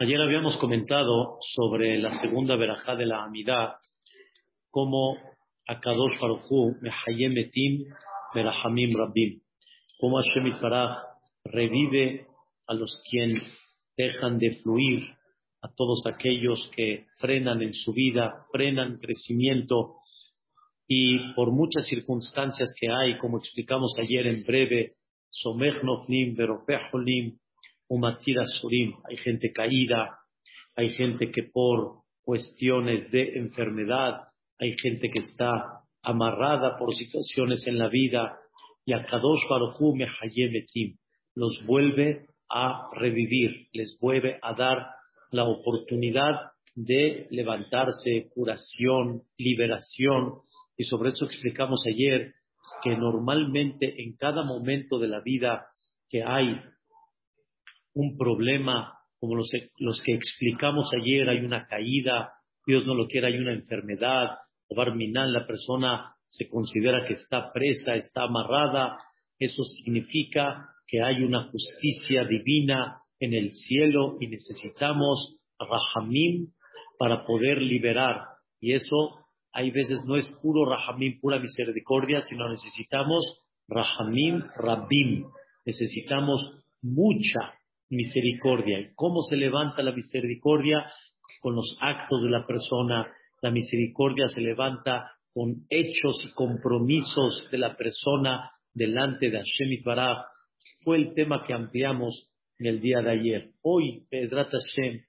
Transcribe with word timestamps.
Ayer 0.00 0.20
habíamos 0.20 0.56
comentado 0.58 1.38
sobre 1.56 1.98
la 1.98 2.20
segunda 2.20 2.54
verajá 2.54 2.94
de 2.94 3.04
la 3.04 3.24
Amidad, 3.24 3.78
cómo 4.70 5.16
Akadosh 5.66 6.20
Baruchu 6.20 6.76
Mehayem 6.80 7.36
Etim 7.36 7.84
Berahamim 8.32 8.96
Rabbim, 8.96 9.40
cómo 9.98 10.18
Hashem 10.18 10.54
Itbaraj 10.54 10.98
revive 11.42 12.28
a 12.68 12.74
los 12.74 13.02
quien 13.10 13.42
dejan 13.96 14.38
de 14.38 14.52
fluir, 14.62 15.02
a 15.62 15.68
todos 15.74 16.06
aquellos 16.06 16.70
que 16.76 17.06
frenan 17.18 17.60
en 17.60 17.74
su 17.74 17.92
vida, 17.92 18.46
frenan 18.52 19.00
crecimiento. 19.00 19.96
Y 20.86 21.34
por 21.34 21.50
muchas 21.50 21.88
circunstancias 21.88 22.72
que 22.80 22.86
hay, 22.88 23.18
como 23.18 23.38
explicamos 23.38 23.96
ayer 23.98 24.28
en 24.28 24.44
breve, 24.46 24.92
Somech 25.28 25.82
Nofnim 25.82 26.36
Beropeholim 26.36 27.36
Umatira 27.88 28.44
Surim, 28.44 28.94
hay 29.08 29.16
gente 29.16 29.52
caída, 29.52 30.18
hay 30.76 30.90
gente 30.90 31.30
que 31.30 31.44
por 31.44 32.02
cuestiones 32.22 33.10
de 33.10 33.38
enfermedad, 33.38 34.28
hay 34.58 34.76
gente 34.78 35.10
que 35.10 35.20
está 35.20 35.82
amarrada 36.02 36.76
por 36.78 36.94
situaciones 36.94 37.66
en 37.66 37.78
la 37.78 37.88
vida, 37.88 38.38
y 38.84 38.92
a 38.92 39.04
Kadosh 39.04 39.48
Baruchu 39.48 39.94
Mehayemetim 39.94 40.96
los 41.34 41.62
vuelve 41.66 42.26
a 42.50 42.88
revivir, 42.94 43.68
les 43.72 43.98
vuelve 44.00 44.38
a 44.42 44.54
dar 44.54 44.86
la 45.30 45.44
oportunidad 45.44 46.52
de 46.74 47.26
levantarse, 47.30 48.28
curación, 48.34 49.22
liberación, 49.36 50.40
y 50.76 50.84
sobre 50.84 51.10
eso 51.10 51.26
explicamos 51.26 51.82
ayer 51.86 52.32
que 52.82 52.96
normalmente 52.96 54.02
en 54.02 54.16
cada 54.16 54.44
momento 54.44 54.98
de 54.98 55.08
la 55.08 55.20
vida 55.20 55.66
que 56.08 56.22
hay 56.22 56.60
un 57.98 58.16
problema 58.16 58.94
como 59.18 59.34
los, 59.34 60.02
que 60.04 60.14
explicamos 60.14 60.88
ayer, 60.94 61.28
hay 61.28 61.44
una 61.44 61.66
caída, 61.66 62.32
Dios 62.64 62.86
no 62.86 62.94
lo 62.94 63.08
quiere, 63.08 63.26
hay 63.26 63.38
una 63.38 63.52
enfermedad, 63.52 64.38
o 64.68 64.76
barminal, 64.76 65.32
la 65.32 65.46
persona 65.46 66.14
se 66.26 66.48
considera 66.48 67.04
que 67.06 67.14
está 67.14 67.52
presa, 67.52 67.96
está 67.96 68.22
amarrada, 68.22 68.96
eso 69.38 69.64
significa 69.64 70.68
que 70.86 71.02
hay 71.02 71.24
una 71.24 71.50
justicia 71.50 72.24
divina 72.24 73.00
en 73.18 73.34
el 73.34 73.50
cielo 73.50 74.16
y 74.20 74.28
necesitamos 74.28 75.36
rahamim 75.58 76.52
para 76.98 77.26
poder 77.26 77.60
liberar. 77.60 78.22
Y 78.60 78.74
eso 78.74 79.26
hay 79.52 79.72
veces 79.72 80.04
no 80.06 80.16
es 80.16 80.28
puro 80.40 80.70
rahamim, 80.70 81.18
pura 81.20 81.40
misericordia, 81.40 82.22
sino 82.22 82.48
necesitamos 82.48 83.42
rahamim 83.66 84.44
rabim. 84.56 85.24
Necesitamos 85.64 86.52
mucha 86.80 87.57
misericordia. 87.90 88.80
¿Y 88.80 88.94
cómo 88.94 89.22
se 89.22 89.36
levanta 89.36 89.82
la 89.82 89.92
misericordia? 89.92 90.90
Con 91.40 91.54
los 91.54 91.76
actos 91.80 92.22
de 92.22 92.30
la 92.30 92.46
persona. 92.46 93.06
La 93.42 93.50
misericordia 93.50 94.26
se 94.28 94.40
levanta 94.40 95.12
con 95.32 95.62
hechos 95.70 96.24
y 96.24 96.32
compromisos 96.32 97.48
de 97.50 97.58
la 97.58 97.76
persona 97.76 98.50
delante 98.74 99.30
de 99.30 99.38
Hashem 99.38 99.82
Baraj. 99.84 100.24
Fue 100.82 100.96
el 100.96 101.14
tema 101.14 101.44
que 101.46 101.54
ampliamos 101.54 102.30
en 102.58 102.66
el 102.66 102.80
día 102.80 103.00
de 103.00 103.10
ayer. 103.10 103.50
Hoy, 103.62 104.06
Pedrat 104.10 104.50
Hashem, 104.50 105.02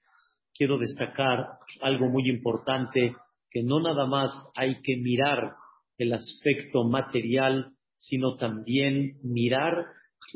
quiero 0.54 0.78
destacar 0.78 1.46
algo 1.80 2.08
muy 2.08 2.28
importante, 2.28 3.14
que 3.50 3.62
no 3.62 3.80
nada 3.80 4.06
más 4.06 4.30
hay 4.54 4.80
que 4.82 4.96
mirar 4.96 5.54
el 5.98 6.12
aspecto 6.12 6.84
material, 6.84 7.72
sino 7.94 8.36
también 8.36 9.18
mirar 9.22 9.86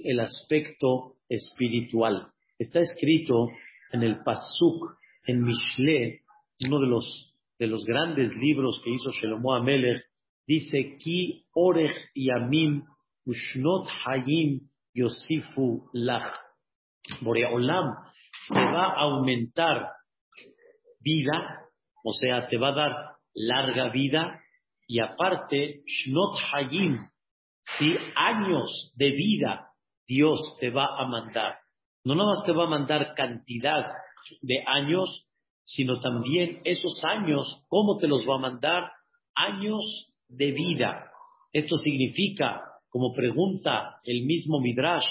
el 0.03 0.21
aspecto 0.21 1.15
espiritual. 1.29 2.34
Está 2.59 2.81
escrito 2.81 3.49
en 3.93 4.03
el 4.03 4.23
Pasuk, 4.23 4.97
en 5.27 5.43
Mishle, 5.43 6.21
uno 6.67 6.79
de 6.79 6.87
los, 6.87 7.35
de 7.59 7.67
los 7.67 7.85
grandes 7.85 8.31
libros 8.37 8.81
que 8.85 8.91
hizo 8.91 9.11
Shelomo 9.11 9.55
Amelech, 9.55 10.05
dice, 10.47 10.97
Ki 10.99 11.47
orech 11.55 11.97
yamim 12.15 12.85
ushnot 13.27 13.89
hayim 14.05 14.69
yosifu 14.95 15.89
lach. 15.93 16.33
Boreolam 17.21 17.95
te 18.49 18.61
va 18.61 18.87
a 18.87 19.01
aumentar 19.01 19.91
vida, 21.01 21.67
o 22.05 22.13
sea, 22.13 22.47
te 22.49 22.57
va 22.57 22.69
a 22.69 22.75
dar 22.75 22.93
larga 23.35 23.89
vida, 23.89 24.41
y 24.87 25.01
aparte, 25.01 25.83
shnot 25.87 26.39
hayim, 26.53 26.99
si 27.79 27.97
años 28.15 28.93
de 28.97 29.11
vida 29.11 29.71
Dios 30.07 30.39
te 30.61 30.71
va 30.71 30.87
a 30.99 31.07
mandar. 31.07 31.64
No 32.05 32.15
nada 32.15 32.35
más 32.35 32.45
te 32.45 32.53
va 32.53 32.65
a 32.65 32.71
mandar 32.71 33.15
cantidad 33.15 33.85
de 34.43 34.63
años, 34.67 35.27
sino 35.65 36.01
también 36.01 36.61
esos 36.65 37.03
años, 37.03 37.63
¿cómo 37.69 37.99
te 37.99 38.07
los 38.07 38.29
va 38.29 38.37
a 38.37 38.41
mandar? 38.41 38.91
Años 39.35 40.13
de 40.29 40.53
vida. 40.53 41.11
Esto 41.53 41.77
significa, 41.79 42.61
como 42.91 43.15
pregunta 43.15 44.01
el 44.05 44.25
mismo 44.25 44.61
Midrash, 44.61 45.07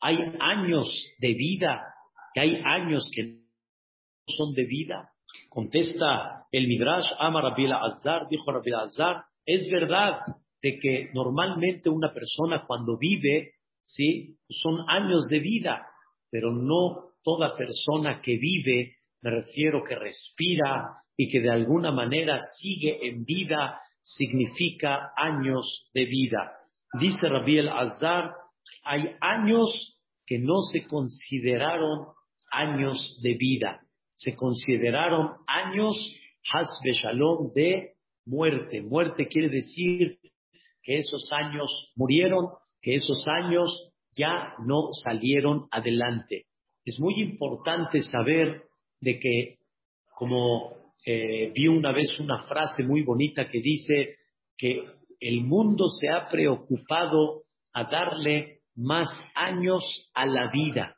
hay 0.00 0.16
años 0.40 0.92
de 1.18 1.34
vida, 1.34 1.82
hay 2.36 2.62
años 2.64 3.08
que 3.12 3.22
no 3.24 4.34
son 4.36 4.54
de 4.54 4.64
vida. 4.64 5.10
Contesta 5.48 6.46
el 6.52 6.68
Midrash, 6.68 7.06
Ama 7.18 7.40
Azar, 7.48 8.28
dijo 8.28 8.50
Rabbi 8.50 8.72
Azar, 8.72 9.24
es 9.44 9.68
verdad, 9.70 10.20
de 10.62 10.78
que 10.78 11.10
normalmente 11.14 11.88
una 11.88 12.12
persona 12.12 12.64
cuando 12.66 12.96
vive, 12.98 13.52
sí, 13.82 14.36
son 14.48 14.84
años 14.88 15.28
de 15.28 15.38
vida, 15.38 15.86
pero 16.30 16.52
no 16.52 17.12
toda 17.22 17.56
persona 17.56 18.20
que 18.20 18.36
vive, 18.36 18.96
me 19.22 19.30
refiero 19.30 19.82
que 19.82 19.94
respira 19.94 21.02
y 21.16 21.28
que 21.28 21.40
de 21.40 21.50
alguna 21.50 21.90
manera 21.92 22.38
sigue 22.58 23.08
en 23.08 23.24
vida, 23.24 23.80
significa 24.02 25.12
años 25.16 25.90
de 25.92 26.04
vida. 26.06 26.52
Dice 27.00 27.28
Rabbi 27.28 27.58
el 27.58 27.68
Azar, 27.68 28.32
hay 28.84 29.14
años 29.20 29.98
que 30.26 30.38
no 30.38 30.60
se 30.72 30.86
consideraron 30.86 32.06
años 32.50 33.18
de 33.22 33.34
vida, 33.34 33.80
se 34.14 34.34
consideraron 34.34 35.32
años 35.46 35.96
shalom 37.02 37.52
de 37.54 37.94
muerte. 38.24 38.82
Muerte 38.82 39.28
quiere 39.28 39.48
decir 39.48 40.18
que 40.88 40.96
esos 40.96 41.30
años 41.32 41.92
murieron, 41.96 42.46
que 42.80 42.94
esos 42.94 43.28
años 43.28 43.92
ya 44.16 44.54
no 44.64 44.88
salieron 45.04 45.68
adelante. 45.70 46.46
Es 46.82 46.98
muy 46.98 47.20
importante 47.20 48.00
saber 48.00 48.62
de 48.98 49.20
que, 49.20 49.58
como 50.16 50.94
eh, 51.04 51.52
vi 51.54 51.68
una 51.68 51.92
vez 51.92 52.18
una 52.18 52.38
frase 52.46 52.84
muy 52.84 53.02
bonita 53.02 53.50
que 53.50 53.60
dice 53.60 54.16
que 54.56 54.82
el 55.20 55.44
mundo 55.44 55.88
se 55.88 56.08
ha 56.08 56.30
preocupado 56.30 57.42
a 57.74 57.84
darle 57.84 58.60
más 58.74 59.08
años 59.34 59.84
a 60.14 60.24
la 60.24 60.50
vida, 60.50 60.96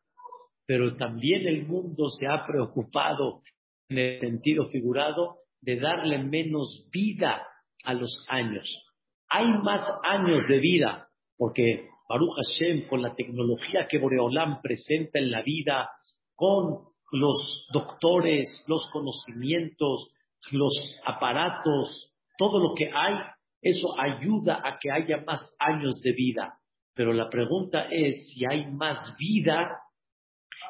pero 0.67 0.97
también 0.97 1.49
el 1.49 1.67
mundo 1.67 2.11
se 2.11 2.29
ha 2.29 2.47
preocupado 2.47 3.43
en 3.89 3.99
el 3.99 4.21
sentido 4.21 4.69
figurado 4.69 5.39
de 5.61 5.81
darle 5.81 6.19
menos 6.19 6.87
vida 6.93 7.45
a 7.83 7.93
los 7.93 8.25
años 8.29 8.87
hay 9.31 9.47
más 9.47 9.81
años 10.03 10.47
de 10.49 10.59
vida, 10.59 11.09
porque 11.37 11.89
Baruch 12.09 12.35
Hashem, 12.35 12.89
con 12.89 13.01
la 13.01 13.15
tecnología 13.15 13.87
que 13.89 13.99
Boreolam 13.99 14.61
presenta 14.61 15.21
en 15.21 15.31
la 15.31 15.43
vida, 15.43 15.89
con 16.35 16.81
los 17.13 17.67
doctores, 17.73 18.65
los 18.67 18.89
conocimientos, 18.93 20.13
los 20.51 20.73
aparatos, 21.07 22.13
todo 22.37 22.59
lo 22.59 22.75
que 22.75 22.91
hay, 22.93 23.15
eso 23.63 23.89
ayuda 24.01 24.61
a 24.65 24.79
que 24.81 24.91
haya 24.91 25.23
más 25.25 25.41
años 25.61 26.01
de 26.03 26.13
vida. 26.13 26.59
Pero 26.95 27.13
la 27.13 27.29
pregunta 27.31 27.87
es 27.91 28.33
si 28.33 28.45
hay 28.45 28.67
más 28.67 28.99
vida 29.17 29.79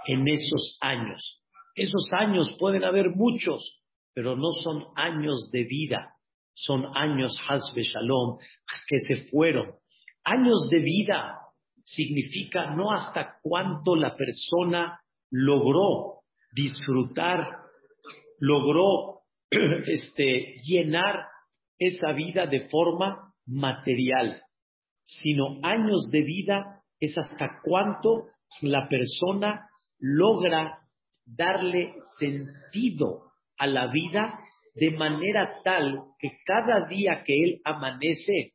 en 0.07 0.29
esos 0.29 0.77
años. 0.83 1.43
Esos 1.75 2.11
años 2.13 2.55
pueden 2.59 2.85
haber 2.85 3.11
muchos, 3.11 3.81
pero 4.13 4.37
no 4.37 4.51
son 4.51 4.87
años 4.97 5.51
de 5.51 5.65
vida 5.65 6.15
son 6.55 6.87
años 6.97 7.37
Hasbe 7.49 7.83
Shalom 7.83 8.39
que 8.89 8.99
se 9.01 9.29
fueron. 9.31 9.75
Años 10.25 10.69
de 10.71 10.81
vida 10.81 11.39
significa 11.83 12.75
no 12.75 12.93
hasta 12.93 13.39
cuánto 13.43 13.97
la 13.97 14.15
persona 14.17 15.01
logró 15.31 16.21
disfrutar, 16.53 17.47
logró 18.39 19.23
este, 19.51 20.57
llenar 20.67 21.27
esa 21.79 22.13
vida 22.13 22.47
de 22.47 22.69
forma 22.69 23.35
material, 23.47 24.43
sino 25.03 25.59
años 25.63 26.09
de 26.13 26.23
vida 26.23 26.83
es 27.01 27.17
hasta 27.17 27.61
cuánto 27.65 28.27
la 28.61 28.89
persona 28.89 29.67
logra 29.99 30.79
darle 31.25 31.95
sentido 32.19 33.33
a 33.57 33.67
la 33.67 33.87
vida 33.89 34.39
de 34.75 34.91
manera 34.93 35.61
tal 35.65 36.05
que 36.19 36.39
cada 36.45 36.87
día 36.89 37.23
que 37.25 37.35
él 37.35 37.61
amanece, 37.65 38.53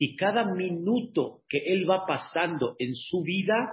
Y 0.00 0.14
cada 0.14 0.44
minuto 0.54 1.40
que 1.48 1.58
él 1.58 1.90
va 1.90 2.06
pasando 2.06 2.76
en 2.78 2.94
su 2.94 3.22
vida, 3.22 3.68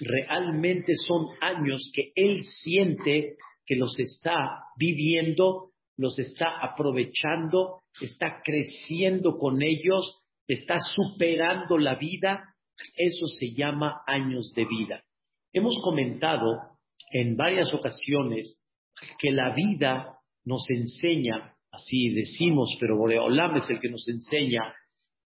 realmente 0.00 0.94
son 1.06 1.28
años 1.40 1.92
que 1.94 2.10
él 2.16 2.42
siente 2.42 3.36
que 3.64 3.76
los 3.76 3.96
está 4.00 4.64
viviendo, 4.76 5.70
los 5.96 6.18
está 6.18 6.58
aprovechando, 6.60 7.82
está 8.00 8.42
creciendo 8.42 9.38
con 9.38 9.62
ellos, 9.62 10.20
está 10.48 10.74
superando 10.78 11.78
la 11.78 11.94
vida. 11.94 12.42
Eso 12.96 13.26
se 13.38 13.54
llama 13.54 14.02
años 14.08 14.52
de 14.56 14.64
vida. 14.64 15.04
Hemos 15.52 15.80
comentado 15.84 16.78
en 17.12 17.36
varias 17.36 17.72
ocasiones 17.72 18.64
que 19.18 19.30
la 19.30 19.54
vida 19.54 20.19
nos 20.44 20.64
enseña, 20.70 21.54
así 21.70 22.10
decimos, 22.10 22.76
pero 22.80 22.96
Boreolam 22.96 23.56
es 23.56 23.68
el 23.70 23.80
que 23.80 23.90
nos 23.90 24.08
enseña 24.08 24.74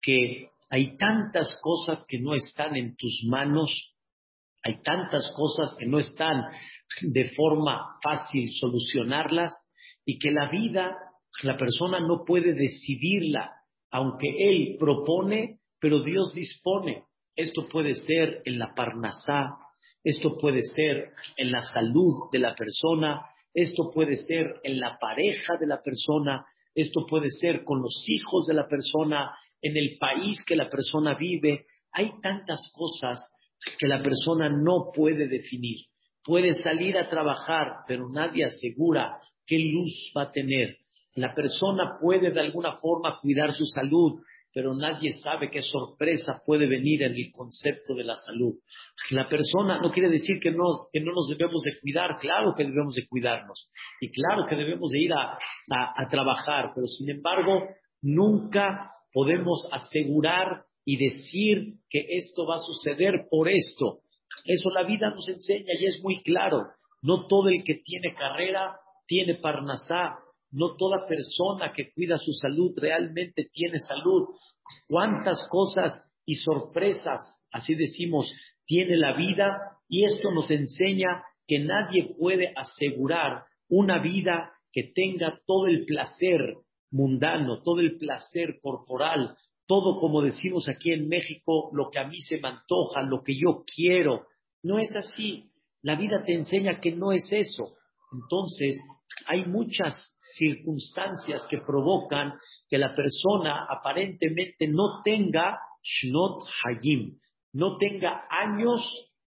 que 0.01 0.49
hay 0.69 0.97
tantas 0.97 1.55
cosas 1.61 2.03
que 2.07 2.19
no 2.19 2.33
están 2.33 2.75
en 2.75 2.95
tus 2.95 3.23
manos, 3.29 3.93
hay 4.63 4.81
tantas 4.81 5.31
cosas 5.35 5.75
que 5.77 5.85
no 5.85 5.99
están 5.99 6.41
de 7.01 7.29
forma 7.35 7.97
fácil 8.01 8.49
solucionarlas 8.51 9.51
y 10.05 10.17
que 10.17 10.31
la 10.31 10.49
vida, 10.49 10.95
la 11.43 11.57
persona 11.57 11.99
no 11.99 12.23
puede 12.25 12.53
decidirla, 12.53 13.51
aunque 13.91 14.27
él 14.39 14.77
propone, 14.79 15.59
pero 15.79 16.01
Dios 16.01 16.33
dispone. 16.33 17.03
Esto 17.35 17.67
puede 17.67 17.95
ser 17.95 18.41
en 18.45 18.59
la 18.59 18.73
parnasá, 18.73 19.57
esto 20.03 20.37
puede 20.37 20.61
ser 20.75 21.11
en 21.37 21.51
la 21.51 21.61
salud 21.61 22.29
de 22.31 22.39
la 22.39 22.55
persona, 22.55 23.21
esto 23.53 23.91
puede 23.93 24.15
ser 24.17 24.55
en 24.63 24.79
la 24.79 24.97
pareja 24.99 25.57
de 25.59 25.67
la 25.67 25.81
persona, 25.81 26.45
esto 26.73 27.05
puede 27.07 27.29
ser 27.29 27.63
con 27.63 27.81
los 27.81 28.05
hijos 28.07 28.47
de 28.47 28.53
la 28.53 28.67
persona, 28.67 29.31
en 29.61 29.77
el 29.77 29.97
país 29.97 30.43
que 30.45 30.55
la 30.55 30.69
persona 30.69 31.15
vive. 31.15 31.65
Hay 31.91 32.11
tantas 32.21 32.71
cosas 32.75 33.21
que 33.79 33.87
la 33.87 34.01
persona 34.03 34.49
no 34.49 34.91
puede 34.93 35.27
definir. 35.27 35.85
Puede 36.23 36.53
salir 36.53 36.97
a 36.97 37.09
trabajar, 37.09 37.83
pero 37.87 38.09
nadie 38.09 38.45
asegura 38.45 39.19
qué 39.45 39.57
luz 39.57 40.11
va 40.15 40.23
a 40.23 40.31
tener. 40.31 40.77
La 41.15 41.33
persona 41.33 41.97
puede 42.01 42.31
de 42.31 42.39
alguna 42.39 42.77
forma 42.77 43.19
cuidar 43.21 43.53
su 43.53 43.65
salud, 43.65 44.21
pero 44.53 44.73
nadie 44.75 45.11
sabe 45.23 45.49
qué 45.49 45.61
sorpresa 45.61 46.41
puede 46.45 46.67
venir 46.67 47.03
en 47.03 47.13
el 47.13 47.31
concepto 47.31 47.95
de 47.95 48.03
la 48.03 48.15
salud. 48.15 48.53
La 49.09 49.27
persona 49.27 49.79
no 49.81 49.91
quiere 49.91 50.09
decir 50.09 50.39
que 50.41 50.51
no, 50.51 50.65
que 50.91 50.99
no 50.99 51.11
nos 51.13 51.27
debemos 51.27 51.61
de 51.63 51.79
cuidar, 51.81 52.17
claro 52.19 52.53
que 52.55 52.63
debemos 52.63 52.95
de 52.95 53.07
cuidarnos 53.07 53.69
y 53.99 54.11
claro 54.11 54.45
que 54.47 54.55
debemos 54.55 54.91
de 54.91 54.99
ir 54.99 55.11
a, 55.13 55.37
a 55.69 56.07
trabajar, 56.09 56.71
pero 56.75 56.87
sin 56.87 57.09
embargo 57.09 57.67
nunca 58.01 58.91
podemos 59.11 59.67
asegurar 59.71 60.65
y 60.85 60.97
decir 60.97 61.75
que 61.89 62.05
esto 62.09 62.45
va 62.45 62.55
a 62.55 62.59
suceder 62.59 63.27
por 63.29 63.49
esto. 63.49 63.99
Eso 64.45 64.69
la 64.71 64.83
vida 64.83 65.09
nos 65.11 65.27
enseña 65.29 65.73
y 65.79 65.85
es 65.85 65.99
muy 66.03 66.21
claro. 66.23 66.67
No 67.01 67.27
todo 67.27 67.49
el 67.49 67.63
que 67.63 67.75
tiene 67.75 68.13
carrera 68.15 68.77
tiene 69.07 69.35
parnasá. 69.35 70.17
No 70.53 70.75
toda 70.77 71.07
persona 71.07 71.73
que 71.73 71.91
cuida 71.91 72.17
su 72.17 72.31
salud 72.31 72.73
realmente 72.77 73.49
tiene 73.51 73.79
salud. 73.79 74.29
¿Cuántas 74.87 75.47
cosas 75.49 75.99
y 76.25 76.35
sorpresas, 76.35 77.19
así 77.51 77.73
decimos, 77.75 78.31
tiene 78.65 78.97
la 78.97 79.17
vida? 79.17 79.79
Y 79.89 80.05
esto 80.05 80.31
nos 80.31 80.49
enseña 80.51 81.23
que 81.47 81.59
nadie 81.59 82.15
puede 82.17 82.53
asegurar 82.55 83.45
una 83.67 83.99
vida 83.99 84.53
que 84.71 84.91
tenga 84.93 85.39
todo 85.45 85.67
el 85.67 85.85
placer 85.85 86.55
mundano, 86.91 87.63
todo 87.63 87.79
el 87.79 87.97
placer 87.97 88.59
corporal, 88.61 89.35
todo 89.65 89.99
como 89.99 90.21
decimos 90.21 90.69
aquí 90.69 90.91
en 90.91 91.07
México, 91.07 91.71
lo 91.73 91.89
que 91.89 91.99
a 91.99 92.07
mí 92.07 92.19
se 92.21 92.39
me 92.39 92.49
antoja, 92.49 93.01
lo 93.01 93.23
que 93.23 93.33
yo 93.35 93.63
quiero. 93.65 94.27
No 94.61 94.77
es 94.77 94.95
así. 94.95 95.49
La 95.81 95.95
vida 95.95 96.23
te 96.23 96.33
enseña 96.33 96.79
que 96.79 96.91
no 96.91 97.11
es 97.11 97.27
eso. 97.31 97.75
Entonces, 98.11 98.79
hay 99.27 99.45
muchas 99.45 99.93
circunstancias 100.37 101.45
que 101.49 101.59
provocan 101.59 102.33
que 102.69 102.77
la 102.77 102.95
persona 102.95 103.65
aparentemente 103.69 104.67
no 104.67 105.01
tenga 105.03 105.59
shnot 105.83 106.43
hayim, 106.65 107.19
no 107.53 107.77
tenga 107.77 108.25
años 108.29 108.81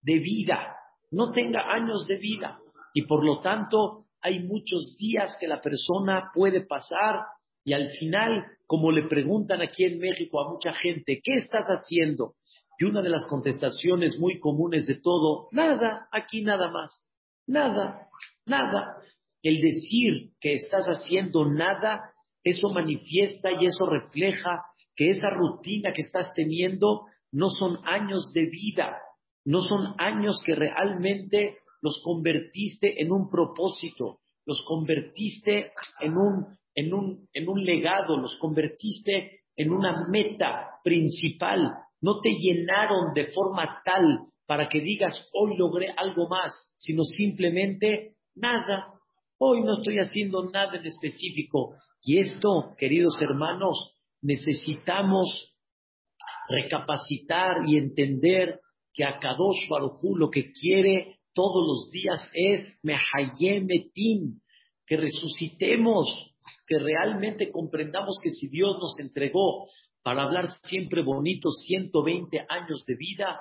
de 0.02 0.20
vida, 0.20 0.76
no 1.12 1.32
tenga 1.32 1.72
años 1.74 2.06
de 2.08 2.18
vida. 2.18 2.60
Y 2.94 3.04
por 3.04 3.26
lo 3.26 3.42
tanto, 3.42 4.06
hay 4.22 4.40
muchos 4.40 4.96
días 4.98 5.36
que 5.40 5.48
la 5.48 5.62
persona 5.62 6.32
puede 6.34 6.62
pasar 6.62 7.26
y 7.64 7.74
al 7.74 7.90
final, 8.00 8.46
como 8.68 8.92
le 8.92 9.08
preguntan 9.08 9.62
aquí 9.62 9.84
en 9.84 10.00
México 10.00 10.40
a 10.40 10.52
mucha 10.52 10.74
gente, 10.74 11.20
¿qué 11.24 11.34
estás 11.34 11.66
haciendo? 11.68 12.36
Y 12.78 12.86
una 12.86 13.02
de 13.02 13.10
las 13.10 13.26
contestaciones 13.28 14.20
muy 14.20 14.40
comunes 14.40 14.86
de 14.86 14.96
todo, 15.02 15.48
nada, 15.52 16.08
aquí 16.12 16.44
nada 16.44 16.70
más, 16.70 17.04
nada, 17.48 18.08
nada. 18.46 18.98
El 19.46 19.62
decir 19.62 20.32
que 20.42 20.54
estás 20.56 20.88
haciendo 20.88 21.46
nada, 21.46 22.02
eso 22.44 22.70
manifiesta 22.70 23.52
y 23.52 23.68
eso 23.68 23.86
refleja 23.86 24.64
que 24.96 25.12
esa 25.12 25.30
rutina 25.30 25.94
que 25.94 26.02
estás 26.02 26.34
teniendo 26.34 27.02
no 27.32 27.52
son 27.52 27.78
años 27.86 28.32
de 28.34 28.48
vida, 28.48 28.98
no 29.46 29.62
son 29.62 29.94
años 30.00 30.42
que 30.44 30.56
realmente 30.56 31.60
los 31.84 32.02
convertiste 32.04 33.00
en 33.04 33.12
un 33.12 33.30
propósito, 33.30 34.18
los 34.48 34.64
convertiste 34.66 35.74
en 36.00 36.18
un 36.18 36.48
en 36.74 36.92
un, 36.92 37.30
en 37.32 37.48
un 37.48 37.64
legado, 37.64 38.18
los 38.18 38.36
convertiste 38.38 39.42
en 39.56 39.72
una 39.72 40.08
meta 40.10 40.72
principal, 40.84 41.72
no 42.02 42.20
te 42.20 42.32
llenaron 42.32 43.14
de 43.14 43.28
forma 43.28 43.84
tal 43.86 44.22
para 44.48 44.68
que 44.70 44.82
digas, 44.82 45.30
hoy 45.34 45.56
logré 45.56 45.94
algo 45.96 46.28
más, 46.28 46.74
sino 46.76 47.04
simplemente 47.04 48.16
nada, 48.34 48.95
hoy 49.38 49.62
no 49.64 49.74
estoy 49.74 50.00
haciendo 50.00 50.50
nada 50.50 50.78
en 50.78 50.86
específico. 50.86 51.76
Y 52.02 52.20
esto, 52.20 52.76
queridos 52.78 53.20
hermanos, 53.22 53.94
necesitamos 54.22 55.54
recapacitar 56.48 57.68
y 57.68 57.78
entender 57.78 58.60
que 58.94 59.04
a 59.04 59.20
Kadosh 59.20 59.68
Barujú 59.70 60.16
lo 60.16 60.30
que 60.30 60.52
quiere 60.52 61.20
todos 61.34 61.68
los 61.68 61.92
días 61.92 62.26
es 62.34 62.68
Mehayemetim, 62.82 64.40
que 64.86 64.98
resucitemos, 64.98 66.34
que 66.68 66.80
realmente 66.80 67.52
comprendamos 67.52 68.18
que 68.24 68.30
si 68.30 68.48
Dios 68.48 68.78
nos 68.80 68.98
entregó 69.00 69.68
para 70.02 70.24
hablar 70.24 70.50
siempre 70.64 71.02
bonito 71.02 71.50
120 71.50 72.46
años 72.48 72.86
de 72.86 72.96
vida, 72.96 73.40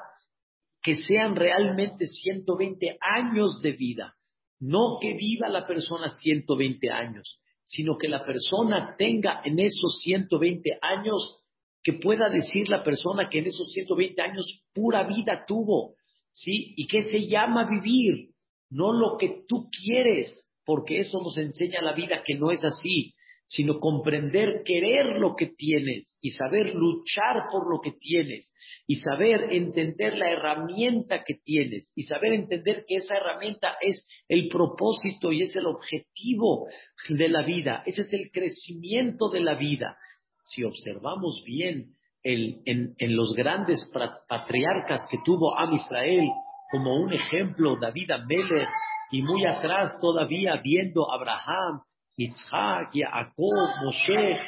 que 0.83 0.97
sean 1.05 1.37
realmente 1.37 2.07
120 2.07 2.99
años 3.01 3.61
de 3.63 3.73
vida, 3.73 4.15
no 4.61 4.99
que 5.01 5.15
viva 5.15 5.49
la 5.49 5.67
persona 5.67 6.09
120 6.09 6.91
años, 6.91 7.41
sino 7.65 7.97
que 7.97 8.09
la 8.09 8.25
persona 8.25 8.95
tenga 8.97 9.41
en 9.45 9.59
esos 9.59 10.01
120 10.03 10.79
años, 10.83 11.41
que 11.83 11.95
pueda 11.95 12.29
decir 12.29 12.69
la 12.69 12.83
persona 12.83 13.29
que 13.29 13.39
en 13.39 13.47
esos 13.47 13.71
120 13.73 14.21
años 14.23 14.63
pura 14.73 15.05
vida 15.05 15.45
tuvo, 15.47 15.95
¿sí? 16.31 16.75
Y 16.77 16.87
que 16.87 17.05
se 17.05 17.27
llama 17.27 17.69
vivir, 17.69 18.31
no 18.71 18.93
lo 18.93 19.17
que 19.19 19.45
tú 19.47 19.69
quieres, 19.71 20.51
porque 20.65 21.01
eso 21.01 21.21
nos 21.23 21.37
enseña 21.37 21.83
la 21.83 21.93
vida 21.93 22.23
que 22.25 22.35
no 22.35 22.51
es 22.51 22.65
así, 22.65 23.13
sino 23.47 23.79
comprender, 23.79 24.63
querer 24.65 25.19
lo 25.19 25.35
que 25.37 25.47
tienes 25.47 26.17
y 26.21 26.31
saber 26.31 26.75
luchar 26.75 27.49
por 27.51 27.71
lo 27.71 27.81
que 27.81 27.93
tienes 27.93 28.53
y 28.87 28.97
saber 28.97 29.53
entender 29.53 30.17
la 30.17 30.31
herramienta 30.31 31.25
que 31.25 31.35
tienes 31.35 31.93
y 31.95 32.05
saber 32.05 32.33
entender 32.33 32.85
que 32.89 32.97
esa 32.97 33.17
herramienta 33.17 33.77
es 33.81 34.07
el 34.29 34.49
propósito 34.49 35.31
y 35.33 35.43
es 35.43 35.55
el 35.57 35.67
objetivo 35.67 36.67
de 37.09 37.29
la 37.29 37.43
vida, 37.43 37.83
ese 37.87 38.03
es 38.03 38.13
el 38.15 38.31
crecimiento 38.31 39.29
de 39.29 39.41
la 39.41 39.55
vida. 39.55 39.97
Si 40.45 40.63
observamos 40.65 41.43
bien 41.47 41.95
en, 42.23 42.95
en, 42.99 43.17
los 43.17 43.35
grandes 43.35 43.85
patriarcas 44.29 45.07
que 45.11 45.19
tuvo 45.25 45.59
Am 45.59 45.75
Israel, 45.75 46.27
como 46.71 46.97
un 46.97 47.13
ejemplo 47.13 47.77
David 47.81 48.11
Amelech, 48.11 48.69
y 49.11 49.23
muy 49.23 49.45
atrás 49.45 49.93
todavía 50.01 50.57
viendo 50.63 51.11
Abraham, 51.13 51.83
Isaac, 52.16 52.90
Jacob, 52.92 53.68
Moshe, 53.83 54.38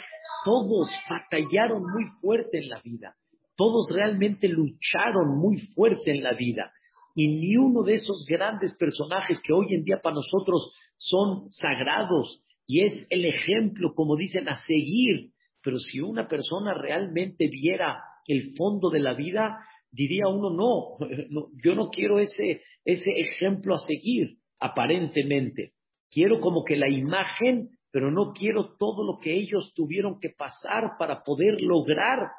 todos 0.44 0.88
batallaron 1.08 1.82
muy 1.82 2.04
fuerte 2.20 2.58
en 2.58 2.68
la 2.68 2.80
vida. 2.82 3.16
Todos 3.56 3.88
realmente 3.90 4.48
lucharon 4.48 5.38
muy 5.38 5.58
fuerte 5.74 6.12
en 6.12 6.22
la 6.22 6.34
vida. 6.34 6.72
Y 7.14 7.28
ni 7.28 7.56
uno 7.56 7.82
de 7.82 7.94
esos 7.94 8.26
grandes 8.28 8.76
personajes 8.78 9.40
que 9.42 9.52
hoy 9.52 9.74
en 9.74 9.84
día 9.84 10.00
para 10.02 10.16
nosotros 10.16 10.74
son 10.96 11.50
sagrados 11.50 12.42
y 12.66 12.82
es 12.82 13.06
el 13.10 13.24
ejemplo, 13.24 13.94
como 13.94 14.16
dicen, 14.16 14.48
a 14.48 14.56
seguir. 14.56 15.30
Pero 15.62 15.78
si 15.78 16.00
una 16.00 16.28
persona 16.28 16.74
realmente 16.74 17.48
viera 17.48 18.02
el 18.26 18.54
fondo 18.56 18.90
de 18.90 19.00
la 19.00 19.14
vida, 19.14 19.58
diría 19.90 20.28
uno, 20.28 20.50
no, 20.50 21.06
no 21.30 21.48
yo 21.64 21.74
no 21.74 21.88
quiero 21.88 22.18
ese, 22.18 22.62
ese 22.84 23.10
ejemplo 23.10 23.74
a 23.74 23.78
seguir 23.78 24.38
aparentemente. 24.60 25.72
Quiero 26.10 26.40
como 26.40 26.64
que 26.64 26.76
la 26.76 26.88
imagen, 26.88 27.70
pero 27.90 28.10
no 28.10 28.32
quiero 28.32 28.76
todo 28.78 29.04
lo 29.04 29.18
que 29.18 29.34
ellos 29.34 29.72
tuvieron 29.74 30.18
que 30.20 30.30
pasar 30.30 30.96
para 30.98 31.22
poder 31.22 31.60
lograr 31.60 32.30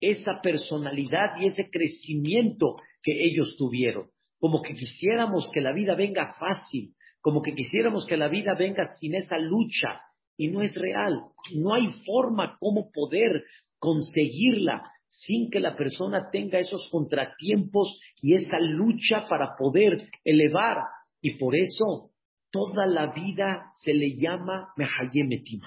esa 0.00 0.40
personalidad 0.42 1.40
y 1.40 1.48
ese 1.48 1.68
crecimiento 1.70 2.76
que 3.02 3.12
ellos 3.24 3.56
tuvieron. 3.56 4.08
Como 4.38 4.60
que 4.62 4.74
quisiéramos 4.74 5.50
que 5.52 5.60
la 5.60 5.72
vida 5.72 5.94
venga 5.94 6.34
fácil, 6.38 6.94
como 7.20 7.42
que 7.42 7.54
quisiéramos 7.54 8.06
que 8.06 8.16
la 8.16 8.28
vida 8.28 8.54
venga 8.54 8.84
sin 9.00 9.14
esa 9.14 9.38
lucha, 9.38 10.00
y 10.36 10.48
no 10.48 10.62
es 10.62 10.74
real. 10.74 11.22
No 11.54 11.74
hay 11.74 11.88
forma 12.04 12.56
como 12.58 12.90
poder 12.92 13.44
conseguirla 13.78 14.82
sin 15.08 15.50
que 15.50 15.60
la 15.60 15.76
persona 15.76 16.28
tenga 16.30 16.58
esos 16.58 16.88
contratiempos 16.90 17.98
y 18.20 18.34
esa 18.34 18.58
lucha 18.60 19.24
para 19.28 19.56
poder 19.56 20.08
elevar. 20.24 20.78
Y 21.22 21.34
por 21.38 21.56
eso 21.56 22.10
toda 22.56 22.86
la 22.86 23.12
vida 23.12 23.70
se 23.82 23.92
le 23.92 24.16
llama 24.16 24.68
Mehayemetim. 24.76 25.60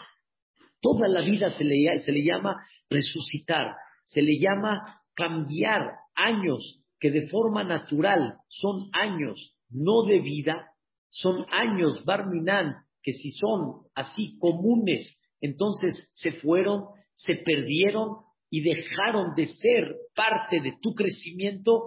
Toda 0.82 1.08
la 1.08 1.22
vida 1.22 1.52
se 1.52 1.64
le, 1.64 2.00
se 2.00 2.12
le 2.12 2.24
llama 2.24 2.66
resucitar, 2.90 3.76
se 4.06 4.22
le 4.22 4.40
llama 4.40 5.02
cambiar 5.14 5.92
años 6.16 6.84
que 7.00 7.12
de 7.12 7.28
forma 7.28 7.64
natural 7.64 8.38
son 8.48 8.90
años 8.94 9.56
no 9.70 10.04
de 10.04 10.20
vida, 10.20 10.72
son 11.10 11.46
años 11.52 12.04
Barminan 12.06 12.76
que 13.04 13.14
si 13.14 13.30
son 13.32 13.84
así 13.94 14.38
comunes, 14.40 15.16
entonces 15.42 16.10
se 16.14 16.32
fueron, 16.34 16.86
se 17.16 17.36
perdieron 17.36 18.18
y 18.50 18.62
dejaron 18.62 19.36
de 19.36 19.46
ser 19.46 19.96
parte 20.16 20.60
de 20.60 20.74
tu 20.82 20.96
crecimiento, 20.96 21.84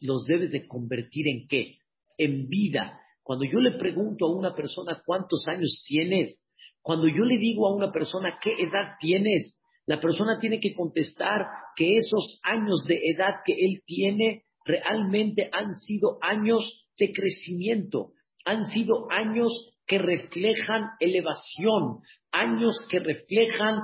los 0.00 0.26
debes 0.26 0.50
de 0.50 0.68
convertir 0.68 1.26
en 1.26 1.48
qué? 1.48 1.78
En 2.18 2.48
vida. 2.48 3.00
Cuando 3.24 3.46
yo 3.46 3.58
le 3.58 3.78
pregunto 3.78 4.26
a 4.26 4.36
una 4.36 4.54
persona 4.54 5.02
cuántos 5.04 5.48
años 5.48 5.82
tienes, 5.88 6.46
cuando 6.82 7.08
yo 7.08 7.24
le 7.24 7.38
digo 7.38 7.66
a 7.66 7.74
una 7.74 7.90
persona 7.90 8.38
qué 8.40 8.52
edad 8.52 8.96
tienes, 9.00 9.58
la 9.86 9.98
persona 9.98 10.38
tiene 10.38 10.60
que 10.60 10.74
contestar 10.74 11.46
que 11.74 11.96
esos 11.96 12.38
años 12.42 12.84
de 12.86 13.00
edad 13.02 13.36
que 13.44 13.54
él 13.54 13.82
tiene 13.86 14.44
realmente 14.66 15.48
han 15.52 15.74
sido 15.74 16.18
años 16.22 16.86
de 16.98 17.12
crecimiento, 17.12 18.12
han 18.44 18.66
sido 18.66 19.10
años 19.10 19.50
que 19.86 19.98
reflejan 19.98 20.90
elevación, 21.00 22.00
años 22.30 22.76
que 22.90 22.98
reflejan 22.98 23.80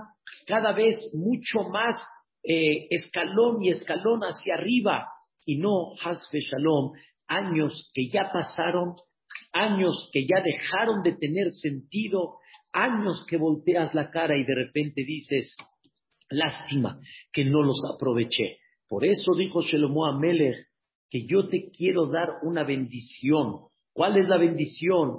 cada 0.46 0.72
vez 0.72 0.96
mucho 1.14 1.68
más 1.70 1.96
eh, 2.42 2.86
escalón 2.90 3.62
y 3.62 3.70
escalón 3.70 4.20
hacia 4.20 4.54
arriba, 4.54 5.08
y 5.46 5.56
no 5.56 5.94
Hasbe 6.02 6.40
Shalom, 6.40 6.92
años 7.26 7.90
que 7.94 8.08
ya 8.08 8.30
pasaron, 8.32 8.94
años 9.52 10.08
que 10.12 10.26
ya 10.26 10.42
dejaron 10.42 11.02
de 11.02 11.12
tener 11.12 11.50
sentido, 11.50 12.38
años 12.72 13.24
que 13.28 13.36
volteas 13.36 13.94
la 13.94 14.10
cara 14.10 14.36
y 14.36 14.44
de 14.44 14.54
repente 14.54 15.02
dices, 15.04 15.54
lástima 16.28 17.00
que 17.32 17.44
no 17.44 17.62
los 17.62 17.80
aproveché. 17.94 18.58
Por 18.88 19.04
eso 19.04 19.34
dijo 19.36 19.62
Shelomo 19.62 20.06
Amelech 20.06 20.66
que 21.08 21.26
yo 21.26 21.48
te 21.48 21.70
quiero 21.70 22.06
dar 22.06 22.28
una 22.42 22.62
bendición 22.64 23.70
¿Cuál 23.92 24.16
es 24.18 24.28
la 24.28 24.38
bendición? 24.38 25.10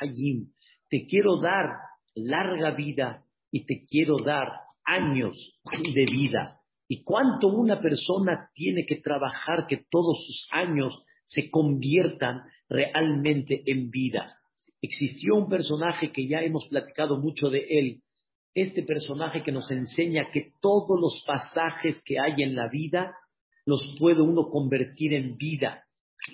hayim. 0.00 0.52
Te 0.90 1.06
quiero 1.06 1.40
dar 1.40 1.66
larga 2.14 2.72
vida 2.72 3.24
y 3.50 3.64
te 3.64 3.84
quiero 3.88 4.16
dar 4.16 4.48
años 4.84 5.58
de 5.72 6.04
vida. 6.04 6.60
¿Y 6.88 7.02
cuánto 7.04 7.48
una 7.48 7.80
persona 7.80 8.50
tiene 8.54 8.84
que 8.86 8.96
trabajar 8.96 9.66
que 9.66 9.86
todos 9.90 10.18
sus 10.26 10.48
años 10.52 11.02
se 11.32 11.50
conviertan 11.50 12.42
realmente 12.68 13.62
en 13.66 13.90
vida? 13.90 14.28
Existió 14.80 15.36
un 15.36 15.48
personaje 15.48 16.12
que 16.12 16.26
ya 16.26 16.40
hemos 16.42 16.66
platicado 16.68 17.18
mucho 17.18 17.48
de 17.48 17.64
él. 17.70 18.02
Este 18.54 18.82
personaje 18.82 19.42
que 19.42 19.52
nos 19.52 19.70
enseña 19.70 20.30
que 20.32 20.52
todos 20.60 21.00
los 21.00 21.22
pasajes 21.26 22.02
que 22.04 22.18
hay 22.18 22.42
en 22.42 22.54
la 22.54 22.68
vida 22.68 23.16
los 23.64 23.96
puede 23.98 24.20
uno 24.22 24.48
convertir 24.50 25.14
en 25.14 25.36
vida 25.36 25.84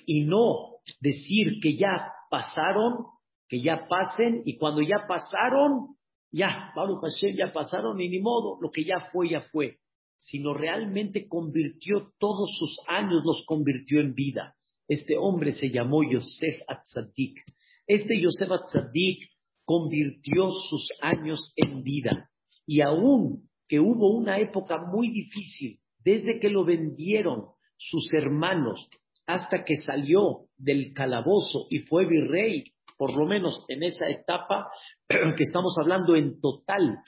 y 0.06 0.24
no 0.24 0.78
decir 1.00 1.60
que 1.62 1.76
ya 1.76 2.12
pasaron, 2.30 3.04
que 3.48 3.60
ya 3.60 3.86
pasen, 3.88 4.42
y 4.44 4.56
cuando 4.56 4.82
ya 4.82 5.06
pasaron, 5.06 5.96
ya, 6.30 6.72
Baruch 6.74 7.00
Hashem, 7.02 7.36
ya 7.36 7.52
pasaron, 7.52 8.00
y 8.00 8.08
ni 8.08 8.20
modo, 8.20 8.58
lo 8.60 8.70
que 8.70 8.84
ya 8.84 9.08
fue, 9.12 9.30
ya 9.30 9.42
fue, 9.52 9.78
sino 10.16 10.52
realmente 10.52 11.28
convirtió 11.28 12.12
todos 12.18 12.50
sus 12.58 12.76
años, 12.88 13.22
los 13.24 13.44
convirtió 13.46 14.00
en 14.00 14.14
vida. 14.14 14.54
Este 14.88 15.18
hombre 15.18 15.52
se 15.52 15.70
llamó 15.70 16.02
Yosef 16.02 16.62
Atzadik. 16.66 17.44
Este 17.86 18.20
Yosef 18.20 18.50
Atzadik 18.50 19.30
convirtió 19.64 20.50
sus 20.50 20.88
años 21.02 21.52
en 21.56 21.82
vida. 21.82 22.30
Y 22.66 22.80
aún 22.80 23.48
que 23.68 23.80
hubo 23.80 24.10
una 24.16 24.38
época 24.40 24.78
muy 24.78 25.10
difícil, 25.10 25.78
desde 25.98 26.40
que 26.40 26.48
lo 26.48 26.64
vendieron 26.64 27.44
sus 27.76 28.10
hermanos 28.14 28.88
hasta 29.26 29.62
que 29.62 29.76
salió 29.76 30.46
del 30.56 30.94
calabozo 30.94 31.66
y 31.68 31.80
fue 31.80 32.06
virrey, 32.06 32.64
por 32.96 33.14
lo 33.14 33.26
menos 33.26 33.66
en 33.68 33.82
esa 33.82 34.08
etapa 34.08 34.68
que 35.08 35.44
estamos 35.44 35.76
hablando 35.78 36.16
en 36.16 36.40
total, 36.40 36.98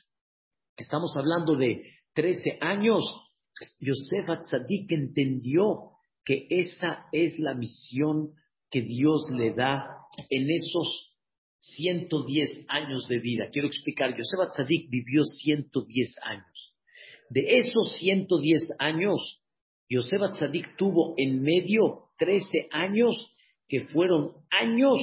estamos 0.77 1.17
hablando 1.17 1.57
de 1.57 1.83
13 2.15 2.59
años, 2.61 3.03
Yosef 3.81 4.29
Atzadik 4.29 4.93
entendió 4.93 5.93
que 6.25 6.47
esa 6.51 7.07
es 7.13 7.39
la 7.39 7.55
misión 7.55 8.35
que 8.71 8.83
Dios 8.83 9.29
le 9.33 9.53
da 9.53 9.97
en 10.29 10.51
esos 10.51 11.11
110 11.61 12.65
años 12.69 13.07
de 13.09 13.19
vida. 13.19 13.49
Quiero 13.53 13.69
explicar, 13.69 14.17
Yosef 14.17 14.41
Atzadik 14.41 14.89
vivió 14.91 15.25
110 15.25 16.17
años. 16.23 16.75
De 17.29 17.59
esos 17.59 17.97
110 17.99 18.73
años, 18.79 19.43
Yosef 19.89 20.23
Atzadik 20.23 20.77
tuvo 20.77 21.15
en 21.17 21.43
medio 21.43 22.11
13 22.19 22.69
años 22.71 23.35
que 23.69 23.83
fueron 23.87 24.33
años 24.51 24.99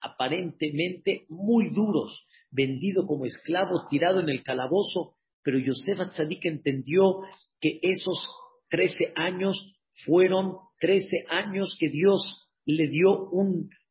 aparentemente 0.00 1.26
muy 1.28 1.70
duros, 1.74 2.26
vendido 2.50 3.06
como 3.06 3.24
esclavo, 3.24 3.86
tirado 3.88 4.20
en 4.20 4.28
el 4.28 4.42
calabozo, 4.42 5.14
pero 5.42 5.58
Yosef 5.58 6.00
Atzadik 6.00 6.44
entendió 6.44 7.20
que 7.60 7.78
esos 7.82 8.28
13 8.70 9.12
años 9.16 9.56
fueron 10.04 10.56
13 10.80 11.24
años 11.28 11.76
que 11.78 11.88
Dios 11.88 12.48
le 12.64 12.88
dio 12.88 13.28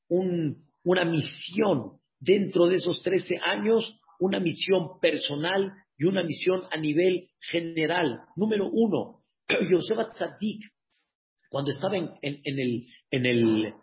una 0.09 1.05
misión 1.05 1.99
dentro 2.19 2.67
de 2.67 2.75
esos 2.75 3.01
13 3.03 3.37
años, 3.37 3.99
una 4.19 4.39
misión 4.39 4.99
personal 4.99 5.73
y 5.97 6.05
una 6.05 6.23
misión 6.23 6.63
a 6.71 6.77
nivel 6.77 7.29
general. 7.51 8.21
Número 8.35 8.69
uno, 8.71 9.21
Yosef 9.69 9.99
Atzadik 9.99 10.61
cuando 11.49 11.71
estaba 11.71 11.97
en, 11.97 12.19
el, 12.21 12.85
en 13.11 13.25
el 13.25 13.73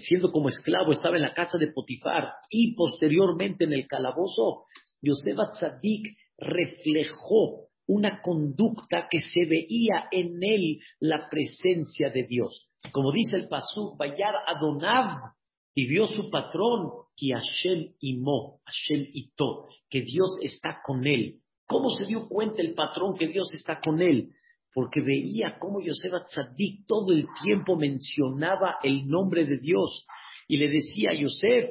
siendo 0.00 0.32
como 0.32 0.48
esclavo, 0.48 0.92
estaba 0.92 1.16
en 1.16 1.22
la 1.22 1.34
casa 1.34 1.58
de 1.58 1.70
Potifar 1.72 2.32
y 2.50 2.74
posteriormente 2.74 3.64
en 3.64 3.74
el 3.74 3.86
calabozo, 3.86 4.64
Yosef 5.02 5.36
Tzadik 5.52 6.16
reflejó 6.38 7.68
una 7.86 8.20
conducta 8.22 9.06
que 9.10 9.20
se 9.20 9.44
veía 9.44 10.08
en 10.10 10.42
él 10.42 10.80
la 11.00 11.28
presencia 11.28 12.10
de 12.10 12.24
Dios. 12.24 12.68
Como 12.92 13.12
dice 13.12 13.36
el 13.36 13.48
Pasú, 13.48 13.96
Bayar 13.96 14.34
Adonav, 14.46 15.32
y 15.74 15.86
vio 15.86 16.06
su 16.06 16.30
patrón, 16.30 16.90
que 17.16 17.28
Hashem 17.32 17.94
imó, 18.00 18.60
Hashem 18.64 19.06
ito, 19.12 19.68
que 19.88 20.02
Dios 20.02 20.38
está 20.42 20.80
con 20.84 21.06
él. 21.06 21.40
¿Cómo 21.66 21.90
se 21.90 22.04
dio 22.06 22.28
cuenta 22.28 22.60
el 22.60 22.74
patrón 22.74 23.16
que 23.16 23.28
Dios 23.28 23.52
está 23.54 23.80
con 23.80 24.02
él? 24.02 24.32
porque 24.74 25.00
veía 25.00 25.58
cómo 25.58 25.80
Yosef 25.80 26.12
Tzadik 26.24 26.86
todo 26.86 27.12
el 27.12 27.26
tiempo 27.42 27.76
mencionaba 27.76 28.76
el 28.82 29.06
nombre 29.06 29.44
de 29.44 29.58
Dios 29.58 30.06
y 30.48 30.56
le 30.56 30.68
decía 30.68 31.10
a 31.10 31.14
Yosef, 31.14 31.70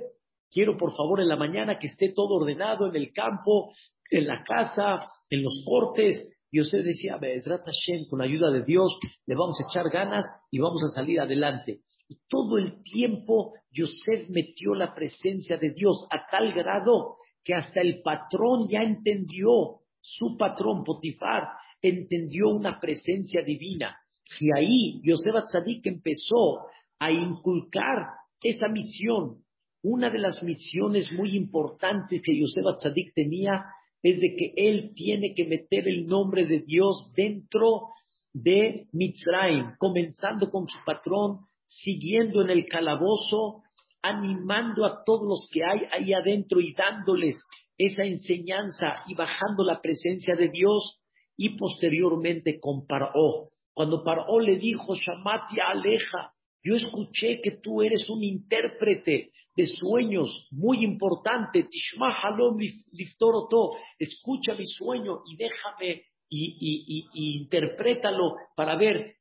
quiero 0.52 0.78
por 0.78 0.96
favor 0.96 1.22
en 1.22 1.28
la 1.28 1.38
mañana 1.38 1.80
que 1.80 1.88
esté 1.88 2.14
todo 2.14 2.36
ordenado 2.36 2.88
en 2.88 2.96
el 2.96 3.12
campo, 3.14 3.72
en 4.10 4.28
la 4.28 4.44
casa, 4.44 5.00
en 5.30 5.44
los 5.44 5.64
cortes. 5.66 6.28
Yosef 6.52 6.84
decía, 6.84 7.18
Bezrat 7.18 7.64
Hashem, 7.64 8.08
con 8.10 8.20
la 8.20 8.26
ayuda 8.26 8.52
de 8.52 8.64
Dios, 8.64 8.98
le 9.26 9.36
vamos 9.36 9.58
a 9.60 9.70
echar 9.70 9.90
ganas 9.90 10.26
y 10.52 10.60
vamos 10.60 10.84
a 10.84 10.90
salir 10.90 11.20
adelante. 11.20 11.80
Y 12.10 12.18
todo 12.28 12.58
el 12.58 12.84
tiempo 12.84 13.54
Yosef 13.72 14.30
metió 14.30 14.76
la 14.76 14.94
presencia 14.94 15.58
de 15.58 15.72
Dios 15.72 16.08
a 16.12 16.30
tal 16.30 16.52
grado 16.52 17.16
que 17.44 17.54
hasta 17.54 17.82
el 17.82 18.02
patrón 18.02 18.68
ya 18.68 18.82
entendió, 18.82 19.80
su 20.02 20.36
patrón 20.38 20.84
Potifar, 20.84 21.44
entendió 21.82 22.50
una 22.50 22.80
presencia 22.80 23.42
divina. 23.44 23.98
Y 24.40 24.50
ahí 24.56 25.02
Yosef 25.04 25.36
Atzadik 25.36 25.86
empezó 25.88 26.68
a 27.00 27.12
inculcar 27.12 28.08
esa 28.42 28.68
misión. 28.68 29.44
Una 29.84 30.10
de 30.10 30.20
las 30.20 30.44
misiones 30.44 31.12
muy 31.12 31.36
importantes 31.36 32.22
que 32.24 32.38
Yosef 32.38 32.66
Atzadik 32.68 33.14
tenía 33.14 33.66
es 34.04 34.20
de 34.20 34.36
que 34.36 34.54
él 34.56 34.94
tiene 34.96 35.34
que 35.36 35.46
meter 35.46 35.88
el 35.88 36.06
nombre 36.06 36.46
de 36.46 36.60
Dios 36.60 37.12
dentro 37.16 37.90
de 38.34 38.88
Mitzrayim, 38.94 39.76
comenzando 39.78 40.50
con 40.50 40.68
su 40.68 40.78
patrón, 40.86 41.48
siguiendo 41.66 42.42
en 42.42 42.52
el 42.52 42.66
calabozo, 42.66 43.64
animando 44.02 44.86
a 44.86 45.04
todos 45.04 45.28
los 45.28 45.50
que 45.52 45.64
hay 45.64 45.82
ahí 45.92 46.14
adentro 46.14 46.60
y 46.60 46.74
dándoles 46.74 47.42
esa 47.78 48.04
enseñanza 48.04 49.04
y 49.08 49.16
bajando 49.16 49.64
la 49.64 49.82
presencia 49.82 50.36
de 50.36 50.50
Dios 50.50 51.02
y 51.38 51.58
posteriormente 51.58 52.60
con 52.60 52.86
Paró. 52.86 53.50
Cuando 53.74 54.04
Paró 54.04 54.40
le 54.40 54.58
dijo, 54.58 54.94
Shamati 54.96 55.60
Aleja, 55.60 56.34
yo 56.64 56.76
escuché 56.76 57.42
que 57.42 57.52
tú 57.52 57.82
eres 57.82 58.10
un 58.10 58.24
intérprete 58.24 59.32
de 59.56 59.66
sueños 59.66 60.48
muy 60.52 60.84
importante. 60.84 61.64
Tishma 61.64 62.14
Halom 62.14 62.58
Liftoroto, 62.92 63.72
escucha 63.98 64.54
mi 64.54 64.66
sueño 64.66 65.22
y 65.28 65.36
déjame 65.38 66.04
y, 66.30 67.40
interprétalo 67.42 68.36
para 68.56 68.76
ver 68.78 69.16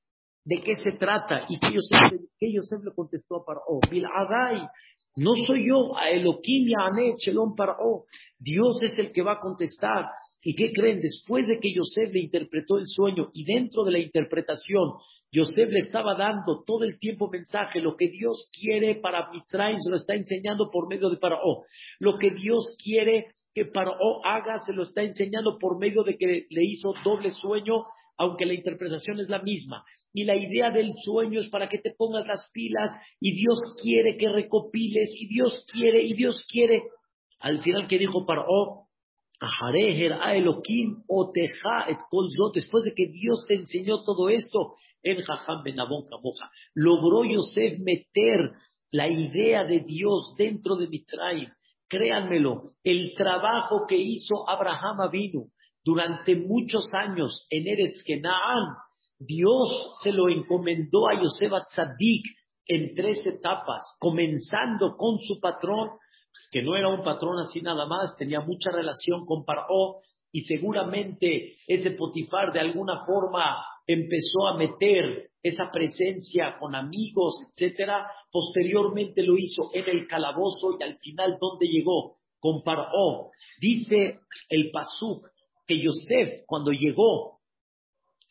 de 0.44 0.62
qué 0.62 0.76
se 0.76 0.92
trata. 0.92 1.46
Y 1.48 1.58
que 1.58 1.72
Yosef, 1.72 2.20
que 2.38 2.52
Yosef 2.52 2.84
le 2.84 2.94
contestó 2.94 3.36
a 3.36 3.44
Paró, 3.44 3.62
Adai, 4.14 4.66
no 5.16 5.34
soy 5.46 5.68
yo, 5.68 5.96
a 5.96 6.10
Elohim 6.10 6.68
Yahanet 6.68 7.16
Shalom 7.18 7.56
Paró. 7.56 8.04
Dios 8.38 8.82
es 8.82 8.96
el 8.98 9.12
que 9.12 9.22
va 9.22 9.32
a 9.32 9.38
contestar. 9.38 10.06
¿Y 10.42 10.54
qué 10.54 10.72
creen? 10.72 11.00
Después 11.02 11.46
de 11.46 11.58
que 11.60 11.72
Yosef 11.72 12.14
le 12.14 12.20
interpretó 12.20 12.78
el 12.78 12.86
sueño 12.86 13.28
y 13.34 13.44
dentro 13.44 13.84
de 13.84 13.92
la 13.92 13.98
interpretación, 13.98 14.92
Yosef 15.30 15.68
le 15.70 15.80
estaba 15.80 16.14
dando 16.16 16.64
todo 16.64 16.84
el 16.84 16.98
tiempo 16.98 17.28
mensaje, 17.28 17.80
lo 17.80 17.94
que 17.94 18.08
Dios 18.08 18.50
quiere 18.58 18.96
para 18.96 19.30
Mitzrayim 19.30 19.78
se 19.78 19.90
lo 19.90 19.96
está 19.96 20.14
enseñando 20.14 20.70
por 20.70 20.88
medio 20.88 21.10
de 21.10 21.18
Paró. 21.18 21.64
Lo 21.98 22.18
que 22.18 22.30
Dios 22.30 22.76
quiere 22.82 23.26
que 23.54 23.66
Paró 23.66 24.24
haga 24.24 24.60
se 24.60 24.72
lo 24.72 24.84
está 24.84 25.02
enseñando 25.02 25.58
por 25.58 25.78
medio 25.78 26.04
de 26.04 26.16
que 26.16 26.46
le 26.48 26.64
hizo 26.64 26.94
doble 27.04 27.30
sueño, 27.30 27.84
aunque 28.16 28.46
la 28.46 28.54
interpretación 28.54 29.20
es 29.20 29.28
la 29.28 29.42
misma. 29.42 29.84
Y 30.14 30.24
la 30.24 30.36
idea 30.36 30.70
del 30.70 30.90
sueño 31.04 31.40
es 31.40 31.48
para 31.48 31.68
que 31.68 31.78
te 31.78 31.92
pongas 31.96 32.26
las 32.26 32.50
pilas 32.52 32.90
y 33.20 33.32
Dios 33.32 33.58
quiere 33.82 34.16
que 34.16 34.28
recopiles 34.28 35.10
y 35.20 35.28
Dios 35.28 35.66
quiere 35.70 36.02
y 36.02 36.14
Dios 36.14 36.46
quiere. 36.50 36.82
Al 37.40 37.62
final, 37.62 37.86
¿qué 37.86 37.98
dijo 37.98 38.24
Paró? 38.24 38.89
Después 42.54 42.84
de 42.84 42.94
que 42.94 43.06
Dios 43.06 43.44
te 43.48 43.54
enseñó 43.54 44.04
todo 44.04 44.28
esto, 44.28 44.74
en 45.02 45.22
Jajam 45.22 45.62
Benabón 45.62 46.04
Camoja, 46.08 46.50
logró 46.74 47.24
Yosef 47.24 47.78
meter 47.80 48.52
la 48.90 49.08
idea 49.08 49.64
de 49.64 49.80
Dios 49.80 50.34
dentro 50.36 50.76
de 50.76 50.88
Mitraim. 50.88 51.48
Créanmelo, 51.88 52.72
el 52.84 53.14
trabajo 53.14 53.86
que 53.88 53.96
hizo 53.96 54.48
Abraham 54.48 55.00
Avinu 55.00 55.50
durante 55.84 56.36
muchos 56.36 56.88
años 56.92 57.46
en 57.50 57.66
Eretz 57.66 58.02
Kenaan, 58.04 58.76
Dios 59.18 59.92
se 60.02 60.12
lo 60.12 60.28
encomendó 60.28 61.08
a 61.08 61.20
Yosef 61.20 61.52
Tzadik 61.68 62.24
en 62.66 62.94
tres 62.94 63.24
etapas, 63.26 63.96
comenzando 63.98 64.96
con 64.96 65.18
su 65.18 65.40
patrón 65.40 65.90
que 66.50 66.62
no 66.62 66.76
era 66.76 66.88
un 66.88 67.02
patrón 67.02 67.38
así 67.38 67.60
nada 67.60 67.86
más, 67.86 68.16
tenía 68.16 68.40
mucha 68.40 68.70
relación 68.70 69.24
con 69.26 69.44
Paró 69.44 70.00
y 70.32 70.42
seguramente 70.42 71.56
ese 71.66 71.92
Potifar 71.92 72.52
de 72.52 72.60
alguna 72.60 73.04
forma 73.04 73.64
empezó 73.86 74.46
a 74.46 74.56
meter 74.56 75.30
esa 75.42 75.70
presencia 75.72 76.56
con 76.58 76.74
amigos, 76.74 77.34
etcétera. 77.50 78.06
Posteriormente 78.30 79.22
lo 79.22 79.36
hizo 79.36 79.70
en 79.72 79.88
el 79.88 80.06
calabozo 80.06 80.76
y 80.78 80.82
al 80.82 80.98
final 80.98 81.38
¿dónde 81.40 81.66
llegó? 81.66 82.18
Con 82.38 82.62
Paró. 82.62 83.30
Dice 83.60 84.20
el 84.48 84.70
Pasuk 84.70 85.26
que 85.66 85.82
Yosef 85.82 86.44
cuando 86.46 86.72
llegó 86.72 87.40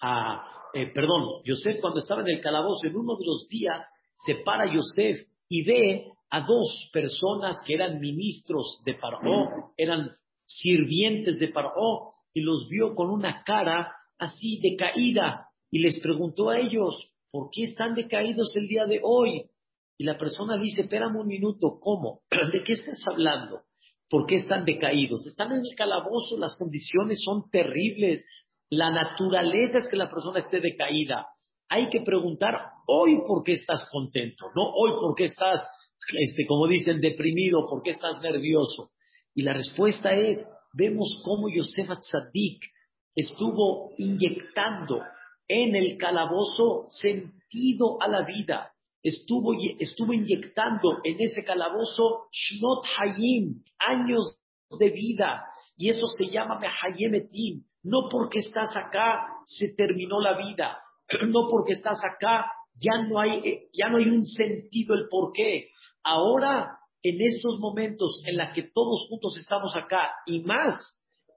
a, 0.01 0.46
eh, 0.74 0.91
perdón, 0.94 1.41
Yosef 1.44 1.79
cuando 1.82 2.00
estaba 2.00 2.22
en 2.22 2.29
el 2.29 2.41
calabozo 2.41 2.88
en 2.88 2.96
uno 2.96 3.15
de 3.18 3.25
los 3.25 3.48
días 3.50 3.86
se 4.25 4.36
para 4.36 4.65
Yosef 4.74 5.27
y 5.48 5.63
ve 5.63 6.06
a 6.29 6.41
dos 6.41 6.89
personas 6.93 7.62
que 7.65 7.74
eran 7.74 8.00
ministros 8.00 8.81
de 8.86 8.93
Paró, 8.95 9.74
eran 9.77 10.12
sirvientes 10.45 11.39
de 11.39 11.48
Paró, 11.50 12.13
y 12.33 12.41
los 12.41 12.67
vio 12.69 12.93
con 12.95 13.09
una 13.09 13.43
cara 13.43 13.91
así 14.17 14.59
decaída, 14.62 15.48
y 15.71 15.79
les 15.79 16.00
preguntó 16.00 16.50
a 16.50 16.59
ellos, 16.59 16.95
¿por 17.31 17.50
qué 17.51 17.63
están 17.63 17.95
decaídos 17.95 18.55
el 18.55 18.68
día 18.68 18.85
de 18.85 19.00
hoy? 19.03 19.46
Y 19.98 20.03
la 20.03 20.18
persona 20.18 20.57
dice, 20.57 20.83
espérame 20.83 21.18
un 21.18 21.27
minuto, 21.27 21.79
¿cómo? 21.81 22.22
¿De 22.29 22.63
qué 22.63 22.74
estás 22.74 23.01
hablando? 23.07 23.61
¿Por 24.09 24.25
qué 24.25 24.35
están 24.37 24.65
decaídos? 24.65 25.25
Están 25.27 25.51
en 25.51 25.65
el 25.65 25.75
calabozo, 25.75 26.37
las 26.37 26.57
condiciones 26.57 27.22
son 27.24 27.50
terribles, 27.51 28.25
la 28.70 28.92
naturaleza 28.92 29.79
es 29.79 29.87
que 29.87 29.98
la 29.98 30.09
persona 30.09 30.39
esté 30.39 30.59
decaída. 30.59 31.27
Hay 31.68 31.89
que 31.89 32.01
preguntar 32.01 32.55
hoy 32.87 33.20
por 33.27 33.44
qué 33.44 33.53
estás 33.53 33.87
contento, 33.92 34.46
no 34.55 34.63
hoy 34.74 34.92
por 35.00 35.15
qué 35.15 35.25
estás 35.25 35.68
este, 36.18 36.46
como 36.48 36.68
dicen, 36.68 37.01
deprimido, 37.01 37.66
¿por 37.68 37.83
qué 37.83 37.92
estás 37.92 38.22
nervioso? 38.22 38.92
Y 39.33 39.44
la 39.44 39.53
respuesta 39.53 40.14
es, 40.14 40.44
vemos 40.74 41.22
cómo 41.24 41.50
Yosef 41.50 41.88
Tzadik 42.00 42.64
estuvo 43.16 43.92
inyectando 43.98 45.01
en 45.48 45.75
el 45.75 45.98
calabozo 45.98 46.88
sentido 46.90 48.01
a 48.01 48.07
la 48.07 48.24
vida. 48.24 48.72
Estuvo, 49.01 49.53
estuvo 49.79 50.14
inyectando 50.14 51.00
en 51.03 51.20
ese 51.22 51.44
calabozo 51.44 52.27
Shnot 52.31 52.85
Hayim, 52.98 53.64
años 53.79 54.38
de 54.77 54.90
vida. 54.90 55.46
Y 55.77 55.90
eso 55.90 56.05
se 56.18 56.29
llama 56.29 56.59
Mehayemetim. 56.59 57.64
No 57.83 58.09
porque 58.12 58.40
estás 58.40 58.75
acá 58.75 59.25
se 59.46 59.70
terminó 59.70 60.20
la 60.20 60.38
vida. 60.38 60.77
No 61.27 61.48
porque 61.50 61.74
estás 61.74 62.00
acá 62.03 62.51
ya 62.75 63.01
no 63.07 63.20
hay, 63.20 63.40
eh, 63.44 63.70
ya 63.74 63.90
no 63.90 63.98
hay 63.98 64.05
un 64.05 64.24
sentido 64.24 64.96
el 64.96 65.07
por 65.09 65.31
qué. 65.33 65.70
Ahora, 66.03 66.79
en 67.03 67.22
estos 67.22 67.59
momentos 67.59 68.22
en 68.25 68.38
los 68.38 68.50
que 68.53 68.64
todos 68.74 69.07
juntos 69.09 69.38
estamos 69.40 69.75
acá, 69.75 70.12
y 70.25 70.42
más 70.42 70.75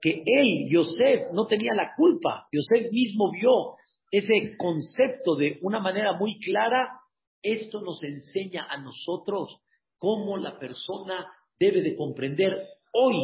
que 0.01 0.23
él, 0.25 0.67
Yosef, 0.69 1.31
no 1.31 1.47
tenía 1.47 1.73
la 1.73 1.93
culpa, 1.95 2.47
Yosef 2.51 2.91
mismo 2.91 3.31
vio 3.31 3.75
ese 4.11 4.55
concepto 4.57 5.35
de 5.35 5.59
una 5.61 5.79
manera 5.79 6.13
muy 6.13 6.37
clara, 6.39 6.99
esto 7.41 7.81
nos 7.81 8.03
enseña 8.03 8.67
a 8.69 8.77
nosotros 8.77 9.59
cómo 9.97 10.37
la 10.37 10.59
persona 10.59 11.25
debe 11.59 11.81
de 11.81 11.95
comprender 11.95 12.53
hoy 12.93 13.15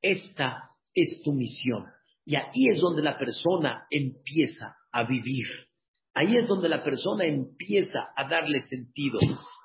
esta 0.00 0.70
es 0.94 1.22
tu 1.22 1.32
misión. 1.32 1.86
Y 2.24 2.36
ahí 2.36 2.68
es 2.70 2.78
donde 2.80 3.02
la 3.02 3.18
persona 3.18 3.86
empieza 3.90 4.76
a 4.92 5.04
vivir. 5.04 5.46
Ahí 6.14 6.36
es 6.36 6.46
donde 6.46 6.68
la 6.68 6.82
persona 6.82 7.24
empieza 7.24 8.10
a 8.16 8.28
darle 8.28 8.60
sentido. 8.60 9.18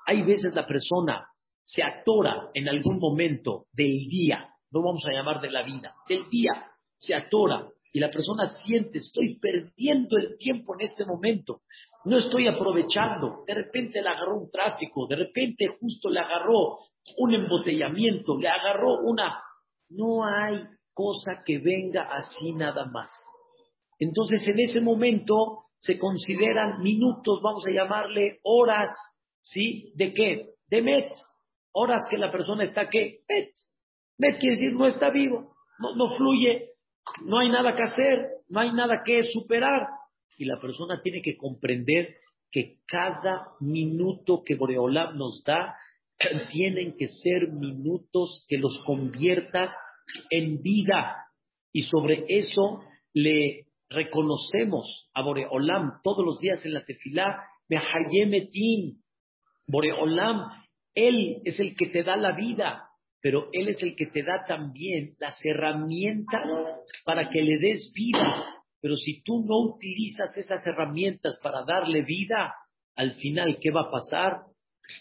Hay 0.06 0.22
veces 0.22 0.54
la 0.54 0.66
persona 0.66 1.28
se 1.62 1.82
atora 1.82 2.50
en 2.54 2.68
algún 2.68 2.98
momento 2.98 3.66
del 3.72 4.06
día, 4.08 4.48
no 4.70 4.82
vamos 4.82 5.04
a 5.06 5.12
llamar 5.12 5.40
de 5.40 5.50
la 5.50 5.62
vida, 5.62 5.94
del 6.08 6.28
día, 6.28 6.70
se 6.96 7.14
atora 7.14 7.68
y 7.92 8.00
la 8.00 8.10
persona 8.10 8.48
siente, 8.48 8.98
estoy 8.98 9.38
perdiendo 9.38 10.18
el 10.18 10.36
tiempo 10.36 10.74
en 10.74 10.82
este 10.82 11.06
momento, 11.06 11.62
no 12.04 12.18
estoy 12.18 12.48
aprovechando, 12.48 13.44
de 13.46 13.54
repente 13.54 14.02
le 14.02 14.08
agarró 14.08 14.36
un 14.42 14.50
tráfico, 14.50 15.06
de 15.06 15.16
repente 15.16 15.68
justo 15.80 16.10
le 16.10 16.20
agarró 16.20 16.78
un 17.18 17.34
embotellamiento, 17.34 18.36
le 18.38 18.48
agarró 18.48 19.00
una... 19.02 19.40
No 19.90 20.24
hay 20.24 20.64
cosa 20.92 21.42
que 21.44 21.58
venga 21.58 22.08
así 22.10 22.52
nada 22.52 22.86
más. 22.86 23.10
Entonces 23.98 24.46
en 24.48 24.58
ese 24.60 24.80
momento 24.80 25.64
se 25.78 25.98
consideran 25.98 26.82
minutos, 26.82 27.40
vamos 27.42 27.64
a 27.66 27.70
llamarle 27.70 28.38
horas, 28.42 28.90
¿sí? 29.44 29.92
¿De 29.94 30.12
qué? 30.12 30.50
De 30.68 30.82
Met. 30.82 31.12
Horas 31.72 32.02
que 32.10 32.18
la 32.18 32.32
persona 32.32 32.64
está 32.64 32.88
que 32.88 33.20
Met. 33.28 33.50
Met 34.18 34.38
quiere 34.38 34.56
decir 34.56 34.72
no 34.72 34.86
está 34.86 35.10
vivo, 35.10 35.54
no, 35.78 35.94
no 35.96 36.16
fluye, 36.16 36.70
no 37.24 37.40
hay 37.40 37.48
nada 37.48 37.74
que 37.74 37.82
hacer, 37.82 38.28
no 38.48 38.60
hay 38.60 38.72
nada 38.72 39.02
que 39.04 39.22
superar. 39.24 39.88
Y 40.38 40.44
la 40.46 40.60
persona 40.60 41.00
tiene 41.02 41.20
que 41.22 41.36
comprender 41.36 42.16
que 42.50 42.78
cada 42.86 43.48
minuto 43.60 44.42
que 44.44 44.54
Boreolam 44.54 45.16
nos 45.16 45.42
da 45.44 45.76
tienen 46.50 46.96
que 46.96 47.08
ser 47.08 47.48
minutos 47.52 48.44
que 48.48 48.58
los 48.58 48.80
conviertas 48.86 49.72
en 50.30 50.62
vida. 50.62 51.16
Y 51.72 51.82
sobre 51.82 52.24
eso 52.28 52.82
le 53.12 53.66
reconocemos 53.88 55.10
a 55.14 55.22
Boreolam 55.22 56.00
todos 56.02 56.24
los 56.24 56.38
días 56.38 56.64
en 56.64 56.74
la 56.74 56.84
tefilá, 56.84 57.42
Mehayemetim. 57.68 59.00
Boreolam, 59.66 60.48
Él 60.94 61.40
es 61.44 61.58
el 61.58 61.74
que 61.74 61.86
te 61.86 62.02
da 62.02 62.16
la 62.16 62.32
vida, 62.32 62.88
pero 63.20 63.48
Él 63.52 63.68
es 63.68 63.82
el 63.82 63.96
que 63.96 64.06
te 64.06 64.22
da 64.22 64.44
también 64.46 65.14
las 65.18 65.38
herramientas 65.44 66.46
para 67.04 67.30
que 67.30 67.42
le 67.42 67.58
des 67.58 67.92
vida. 67.94 68.46
Pero 68.80 68.96
si 68.96 69.22
tú 69.22 69.44
no 69.46 69.74
utilizas 69.74 70.36
esas 70.36 70.66
herramientas 70.66 71.38
para 71.42 71.64
darle 71.64 72.02
vida, 72.02 72.54
al 72.96 73.14
final, 73.14 73.58
¿qué 73.60 73.70
va 73.70 73.82
a 73.82 73.90
pasar? 73.90 74.42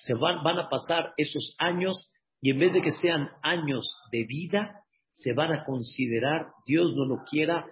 Se 0.03 0.13
van, 0.13 0.43
van 0.43 0.57
a 0.57 0.69
pasar 0.69 1.13
esos 1.17 1.55
años 1.59 2.09
y 2.41 2.51
en 2.51 2.59
vez 2.59 2.73
de 2.73 2.81
que 2.81 2.91
sean 2.91 3.29
años 3.41 3.85
de 4.11 4.25
vida, 4.25 4.83
se 5.13 5.33
van 5.33 5.53
a 5.53 5.63
considerar, 5.63 6.47
Dios 6.65 6.93
no 6.95 7.05
lo 7.05 7.23
quiera, 7.23 7.65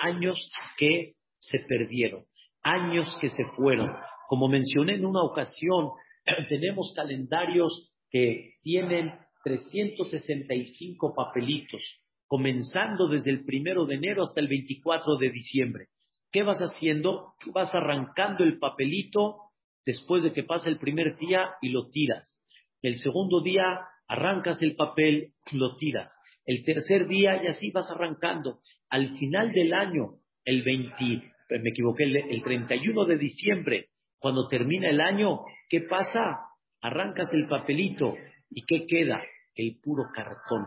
años 0.00 0.50
que 0.78 1.14
se 1.38 1.58
perdieron, 1.58 2.24
años 2.62 3.08
que 3.20 3.28
se 3.28 3.44
fueron. 3.56 3.90
Como 4.28 4.48
mencioné 4.48 4.94
en 4.94 5.06
una 5.06 5.22
ocasión, 5.22 5.90
tenemos 6.48 6.92
calendarios 6.94 7.92
que 8.10 8.54
tienen 8.62 9.12
365 9.44 11.14
papelitos 11.14 11.82
comenzando 12.32 13.08
desde 13.08 13.30
el 13.30 13.44
primero 13.44 13.84
de 13.84 13.96
enero 13.96 14.22
hasta 14.22 14.40
el 14.40 14.48
24 14.48 15.18
de 15.18 15.30
diciembre. 15.30 15.88
¿Qué 16.30 16.42
vas 16.42 16.60
haciendo? 16.60 17.34
Vas 17.52 17.74
arrancando 17.74 18.42
el 18.42 18.58
papelito 18.58 19.36
después 19.84 20.22
de 20.22 20.32
que 20.32 20.42
pasa 20.42 20.70
el 20.70 20.78
primer 20.78 21.18
día 21.18 21.50
y 21.60 21.68
lo 21.68 21.90
tiras. 21.90 22.42
El 22.80 22.96
segundo 22.96 23.42
día 23.42 23.80
arrancas 24.08 24.62
el 24.62 24.76
papel, 24.76 25.34
lo 25.52 25.76
tiras. 25.76 26.10
El 26.46 26.64
tercer 26.64 27.06
día 27.06 27.42
y 27.44 27.48
así 27.48 27.70
vas 27.70 27.90
arrancando. 27.90 28.60
Al 28.88 29.18
final 29.18 29.52
del 29.52 29.74
año, 29.74 30.14
el 30.46 30.62
20, 30.62 30.94
me 31.62 31.68
equivoqué, 31.68 32.04
el 32.04 32.42
31 32.42 33.04
de 33.04 33.18
diciembre, 33.18 33.88
cuando 34.22 34.46
termina 34.46 34.88
el 34.88 35.00
año, 35.00 35.40
¿qué 35.68 35.80
pasa? 35.80 36.46
Arrancas 36.80 37.32
el 37.32 37.48
papelito 37.48 38.14
y 38.50 38.64
¿qué 38.64 38.86
queda? 38.86 39.20
El 39.56 39.80
puro 39.82 40.04
cartón. 40.14 40.64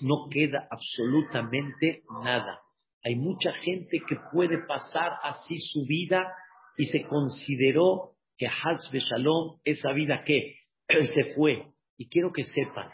No 0.00 0.28
queda 0.30 0.66
absolutamente 0.70 2.02
nada. 2.24 2.60
Hay 3.04 3.14
mucha 3.16 3.52
gente 3.52 4.00
que 4.08 4.16
puede 4.32 4.66
pasar 4.66 5.12
así 5.22 5.56
su 5.58 5.84
vida 5.86 6.32
y 6.78 6.86
se 6.86 7.02
consideró 7.04 8.12
que 8.38 8.46
Hazbe 8.46 9.00
Shalom, 9.00 9.58
esa 9.64 9.92
vida 9.92 10.22
que 10.24 10.54
se 10.88 11.34
fue. 11.34 11.66
Y 11.98 12.08
quiero 12.08 12.32
que 12.32 12.44
sepan, 12.44 12.88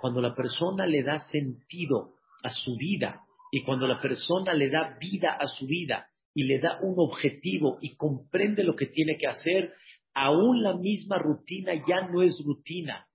cuando 0.00 0.20
la 0.20 0.34
persona 0.34 0.86
le 0.86 1.02
da 1.02 1.18
sentido 1.18 2.14
a 2.44 2.50
su 2.50 2.76
vida 2.76 3.22
y 3.50 3.64
cuando 3.64 3.88
la 3.88 4.00
persona 4.00 4.54
le 4.54 4.70
da 4.70 4.96
vida 5.00 5.32
a 5.32 5.46
su 5.46 5.66
vida 5.66 6.09
y 6.34 6.44
le 6.44 6.58
da 6.60 6.78
un 6.82 6.94
objetivo 6.98 7.78
y 7.80 7.96
comprende 7.96 8.62
lo 8.62 8.76
que 8.76 8.86
tiene 8.86 9.16
que 9.18 9.26
hacer, 9.26 9.72
aún 10.14 10.62
la 10.62 10.74
misma 10.74 11.18
rutina 11.18 11.72
ya 11.86 12.08
no 12.08 12.22
es 12.22 12.42
rutina, 12.44 13.06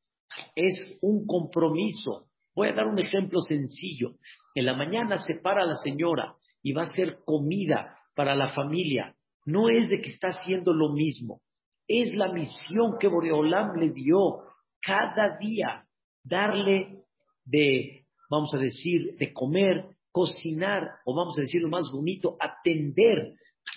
es 0.55 0.99
un 1.01 1.25
compromiso. 1.25 2.27
Voy 2.55 2.69
a 2.69 2.73
dar 2.73 2.87
un 2.87 2.99
ejemplo 2.99 3.41
sencillo. 3.41 4.15
En 4.53 4.65
la 4.65 4.75
mañana 4.75 5.17
se 5.17 5.35
para 5.35 5.65
la 5.65 5.75
señora 5.75 6.35
y 6.63 6.73
va 6.73 6.83
a 6.83 6.85
hacer 6.85 7.19
comida 7.25 7.97
para 8.15 8.35
la 8.35 8.51
familia. 8.53 9.15
No 9.45 9.69
es 9.69 9.89
de 9.89 10.01
que 10.01 10.09
está 10.09 10.29
haciendo 10.29 10.73
lo 10.73 10.93
mismo, 10.93 11.41
es 11.87 12.15
la 12.15 12.31
misión 12.31 12.97
que 12.99 13.07
Boreolam 13.07 13.77
le 13.77 13.91
dio 13.91 14.41
cada 14.81 15.37
día, 15.37 15.85
darle 16.23 17.03
de, 17.43 18.05
vamos 18.29 18.53
a 18.53 18.57
decir, 18.57 19.15
de 19.17 19.33
comer, 19.33 19.94
cocinar, 20.15 20.91
o 21.03 21.13
vamos 21.13 21.37
a 21.37 21.41
decir 21.41 21.61
lo 21.61 21.67
más 21.67 21.91
bonito, 21.91 22.37
atender 22.39 23.33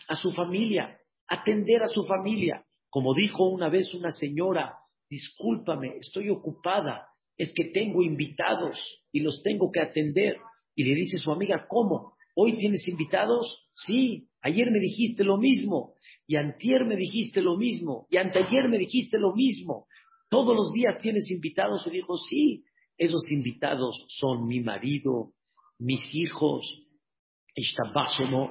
a 0.06 0.14
su 0.14 0.30
familia, 0.30 0.96
atender 1.26 1.82
a 1.82 1.88
su 1.88 2.04
familia. 2.04 2.64
Como 2.90 3.12
dijo 3.12 3.48
una 3.48 3.68
vez 3.68 3.92
una 3.92 4.12
señora, 4.12 4.76
discúlpame, 5.10 5.96
estoy 5.98 6.30
ocupada, 6.30 7.08
es 7.36 7.52
que 7.52 7.72
tengo 7.74 8.02
invitados 8.04 8.78
y 9.10 9.18
los 9.18 9.42
tengo 9.42 9.72
que 9.72 9.80
atender. 9.80 10.36
Y 10.76 10.84
le 10.84 10.94
dice 10.94 11.18
su 11.18 11.32
amiga, 11.32 11.66
¿cómo? 11.68 12.12
¿Hoy 12.36 12.56
tienes 12.56 12.86
invitados? 12.86 13.68
Sí, 13.74 14.28
ayer 14.40 14.70
me 14.70 14.78
dijiste 14.78 15.24
lo 15.24 15.38
mismo, 15.38 15.94
y 16.28 16.36
antier 16.36 16.84
me 16.84 16.94
dijiste 16.94 17.42
lo 17.42 17.56
mismo, 17.56 18.06
y 18.10 18.16
anteayer 18.16 18.68
me 18.68 18.78
dijiste 18.78 19.18
lo 19.18 19.34
mismo. 19.34 19.88
Todos 20.30 20.54
los 20.54 20.72
días 20.72 21.00
tienes 21.02 21.28
invitados. 21.32 21.84
Y 21.88 21.90
dijo, 21.90 22.16
sí, 22.16 22.62
esos 22.96 23.24
invitados 23.28 24.06
son 24.06 24.46
mi 24.46 24.60
marido, 24.60 25.32
mis 25.78 26.00
hijos, 26.12 26.88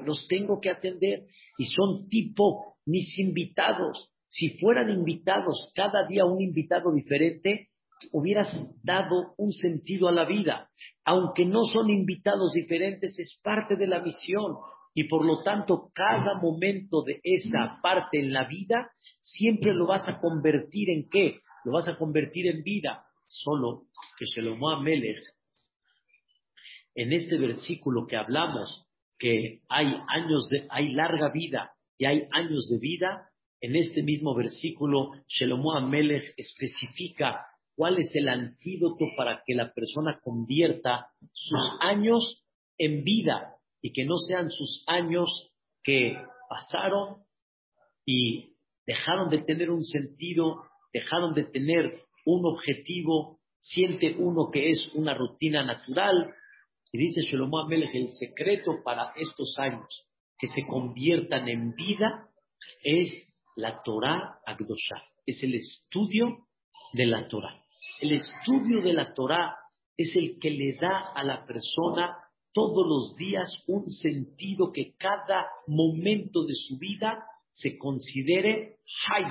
los 0.05 0.27
tengo 0.27 0.59
que 0.59 0.69
atender 0.69 1.27
y 1.57 1.65
son 1.65 2.09
tipo 2.09 2.75
mis 2.85 3.17
invitados. 3.19 4.11
Si 4.27 4.57
fueran 4.59 4.89
invitados, 4.89 5.71
cada 5.75 6.05
día 6.05 6.25
un 6.25 6.41
invitado 6.41 6.91
diferente, 6.93 7.69
hubieras 8.11 8.59
dado 8.83 9.33
un 9.37 9.51
sentido 9.51 10.07
a 10.07 10.11
la 10.11 10.25
vida. 10.25 10.69
Aunque 11.05 11.45
no 11.45 11.63
son 11.63 11.89
invitados 11.89 12.53
diferentes, 12.53 13.17
es 13.17 13.39
parte 13.43 13.75
de 13.75 13.87
la 13.87 14.01
misión. 14.01 14.57
Y 14.93 15.05
por 15.05 15.25
lo 15.25 15.43
tanto, 15.43 15.91
cada 15.93 16.39
momento 16.41 17.03
de 17.03 17.19
esa 17.23 17.79
parte 17.81 18.19
en 18.19 18.33
la 18.33 18.47
vida, 18.47 18.91
siempre 19.21 19.73
lo 19.73 19.87
vas 19.87 20.07
a 20.07 20.19
convertir 20.19 20.89
en 20.89 21.07
qué? 21.09 21.39
Lo 21.63 21.73
vas 21.73 21.87
a 21.87 21.97
convertir 21.97 22.47
en 22.47 22.63
vida. 22.63 23.05
Solo 23.27 23.83
que 24.17 24.25
Shelomo 24.25 24.69
Amelech, 24.69 25.23
en 26.97 27.13
este 27.13 27.37
versículo 27.37 28.07
que 28.07 28.17
hablamos, 28.17 28.87
que 29.19 29.61
hay 29.69 29.85
años 30.07 30.49
de, 30.49 30.67
hay 30.69 30.91
larga 30.93 31.29
vida 31.29 31.71
y 31.97 32.05
hay 32.05 32.23
años 32.33 32.67
de 32.69 32.79
vida, 32.79 33.29
en 33.61 33.75
este 33.75 34.01
mismo 34.01 34.35
versículo, 34.35 35.11
Shelomo 35.27 35.73
Amelech 35.73 36.33
especifica 36.37 37.45
cuál 37.75 37.99
es 37.99 38.15
el 38.15 38.27
antídoto 38.27 39.05
para 39.15 39.43
que 39.45 39.53
la 39.53 39.71
persona 39.73 40.19
convierta 40.23 41.09
sus 41.31 41.61
años 41.81 42.43
en 42.79 43.03
vida 43.03 43.55
y 43.79 43.93
que 43.93 44.03
no 44.03 44.17
sean 44.17 44.49
sus 44.49 44.83
años 44.87 45.51
que 45.83 46.17
pasaron 46.49 47.17
y 48.05 48.55
dejaron 48.87 49.29
de 49.29 49.43
tener 49.43 49.69
un 49.69 49.83
sentido, 49.83 50.63
dejaron 50.91 51.35
de 51.35 51.43
tener 51.43 52.01
un 52.25 52.45
objetivo, 52.45 53.39
siente 53.59 54.15
uno 54.17 54.49
que 54.51 54.71
es 54.71 54.91
una 54.95 55.13
rutina 55.13 55.63
natural. 55.63 56.33
Y 56.91 56.97
dice 56.97 57.21
Shlomo 57.23 57.59
Amelech, 57.59 57.93
el 57.93 58.09
secreto 58.09 58.81
para 58.83 59.11
estos 59.15 59.55
años 59.59 60.05
que 60.37 60.47
se 60.47 60.61
conviertan 60.67 61.47
en 61.49 61.73
vida 61.73 62.29
es 62.83 63.09
la 63.55 63.81
Torah 63.83 64.39
Agdosha, 64.45 65.03
es 65.25 65.41
el 65.43 65.55
estudio 65.55 66.47
de 66.93 67.05
la 67.05 67.27
Torah. 67.27 67.61
El 67.99 68.11
estudio 68.13 68.81
de 68.81 68.93
la 68.93 69.13
Torah 69.13 69.55
es 69.97 70.15
el 70.15 70.37
que 70.39 70.51
le 70.51 70.77
da 70.79 71.11
a 71.13 71.23
la 71.23 71.45
persona 71.45 72.17
todos 72.53 72.87
los 72.87 73.15
días 73.15 73.51
un 73.67 73.89
sentido 73.89 74.71
que 74.71 74.95
cada 74.97 75.47
momento 75.67 76.45
de 76.45 76.53
su 76.53 76.77
vida 76.77 77.23
se 77.51 77.77
considere 77.77 78.77
hay. 79.11 79.25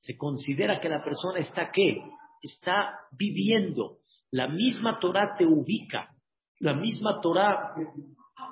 Se 0.00 0.16
considera 0.16 0.80
que 0.80 0.88
la 0.88 1.02
persona 1.02 1.40
está 1.40 1.70
qué? 1.72 2.02
Está 2.42 2.98
viviendo. 3.12 3.98
La 4.30 4.48
misma 4.48 4.98
Torah 5.00 5.34
te 5.38 5.46
ubica. 5.46 6.13
La 6.60 6.74
misma 6.74 7.20
Torah 7.20 7.74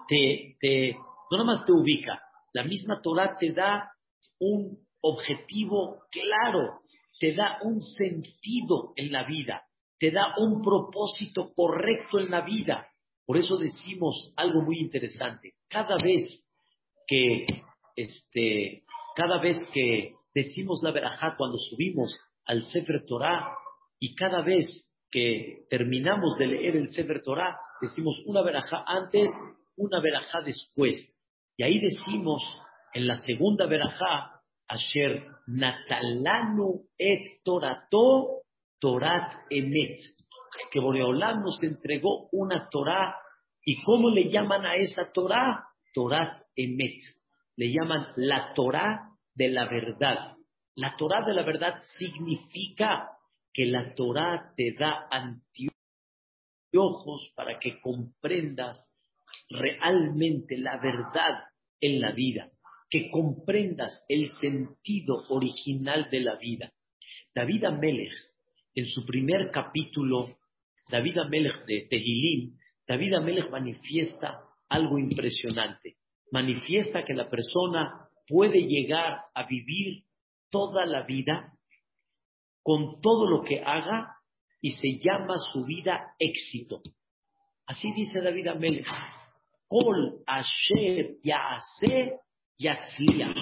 te, 0.09 0.57
te, 0.61 0.97
no 1.31 1.39
nada 1.39 1.45
más 1.45 1.65
te 1.65 1.73
ubica, 1.73 2.21
la 2.53 2.65
misma 2.65 3.01
Torah 3.01 3.37
te 3.39 3.53
da 3.53 3.93
un 4.39 4.79
objetivo 5.01 6.05
claro, 6.11 6.81
te 7.19 7.35
da 7.35 7.59
un 7.63 7.81
sentido 7.81 8.93
en 8.97 9.13
la 9.13 9.25
vida, 9.25 9.63
te 9.99 10.11
da 10.11 10.35
un 10.39 10.63
propósito 10.63 11.53
correcto 11.55 12.19
en 12.19 12.31
la 12.31 12.43
vida. 12.43 12.89
Por 13.25 13.37
eso 13.37 13.57
decimos 13.57 14.33
algo 14.37 14.63
muy 14.63 14.81
interesante. 14.81 15.55
Cada 15.69 15.97
vez 15.97 16.45
que, 17.07 17.47
este, 17.97 18.83
cada 19.15 19.41
vez 19.41 19.59
que 19.73 20.15
decimos 20.35 20.81
la 20.83 20.91
verajá 20.91 21.37
cuando 21.37 21.59
subimos 21.59 22.15
al 22.47 22.63
Sefer 22.65 23.05
Torah 23.07 23.55
y 23.99 24.15
cada 24.15 24.43
vez 24.43 24.91
que 25.11 25.65
terminamos 25.71 26.37
de 26.39 26.47
leer 26.47 26.77
el 26.77 26.91
Sefer 26.91 27.23
Torah, 27.23 27.57
decimos 27.83 28.23
una 28.25 28.43
verajá 28.43 28.83
antes, 28.87 29.31
una 29.77 30.01
verajá 30.01 30.41
después. 30.45 31.15
Y 31.57 31.65
ahí 31.65 31.79
decimos 31.81 32.43
en 32.95 33.07
la 33.07 33.17
segunda 33.19 33.67
verajá, 33.67 34.41
Asher 34.69 35.27
Natalanu 35.47 36.87
et 36.97 37.43
Torato 37.45 38.43
Torat 38.81 39.35
Emet 39.51 40.01
que 40.71 40.81
Boreolam 40.81 41.43
nos 41.43 41.63
entregó 41.63 42.29
una 42.33 42.69
Torah. 42.69 43.17
¿Y 43.65 43.83
cómo 43.83 44.11
le 44.11 44.29
llaman 44.29 44.67
a 44.67 44.77
esa 44.77 45.11
Torah? 45.13 45.65
Torat 45.95 46.41
Emet. 46.57 47.01
Le 47.57 47.73
llaman 47.73 48.09
la 48.17 48.53
Torah 48.55 49.11
de 49.35 49.49
la 49.49 49.67
verdad. 49.67 50.37
La 50.75 50.97
Torah 50.97 51.25
de 51.27 51.35
la 51.35 51.43
verdad 51.43 51.81
significa 51.99 53.11
que 53.53 53.67
la 53.67 53.95
Torah 53.95 54.53
te 54.57 54.73
da 54.79 55.07
anteojos 56.73 57.33
para 57.37 57.59
que 57.59 57.81
comprendas 57.81 58.91
realmente 59.49 60.57
la 60.59 60.79
verdad 60.79 61.45
en 61.81 62.01
la 62.01 62.13
vida, 62.13 62.51
que 62.89 63.11
comprendas 63.11 64.05
el 64.09 64.31
sentido 64.41 65.25
original 65.29 66.09
de 66.11 66.21
la 66.21 66.37
vida. 66.37 66.73
David 67.35 67.65
Amelech, 67.65 68.13
en 68.75 68.87
su 68.87 69.05
primer 69.05 69.51
capítulo 69.51 70.39
David 70.91 71.19
Amelech 71.19 71.65
de 71.67 71.87
Tehilim, 71.89 72.57
David 72.87 73.15
Amelech 73.15 73.51
manifiesta 73.51 74.43
algo 74.69 74.99
impresionante. 74.99 75.97
Manifiesta 76.31 77.05
que 77.05 77.15
la 77.15 77.29
persona 77.29 78.09
puede 78.27 78.67
llegar 78.67 79.21
a 79.35 79.47
vivir 79.47 80.05
toda 80.51 80.87
la 80.87 81.03
vida 81.03 81.53
con 82.63 83.01
todo 83.01 83.29
lo 83.29 83.43
que 83.43 83.61
haga 83.61 84.17
y 84.63 84.71
se 84.71 84.99
llama 84.99 85.35
su 85.53 85.65
vida 85.65 86.15
éxito. 86.19 86.81
Así 87.67 87.93
dice 87.93 88.21
David 88.21 88.47
Amelech. 88.47 88.87
Kol 89.67 90.23
asher 90.27 91.17
yaase 91.23 92.21
yatzliach. 92.59 93.37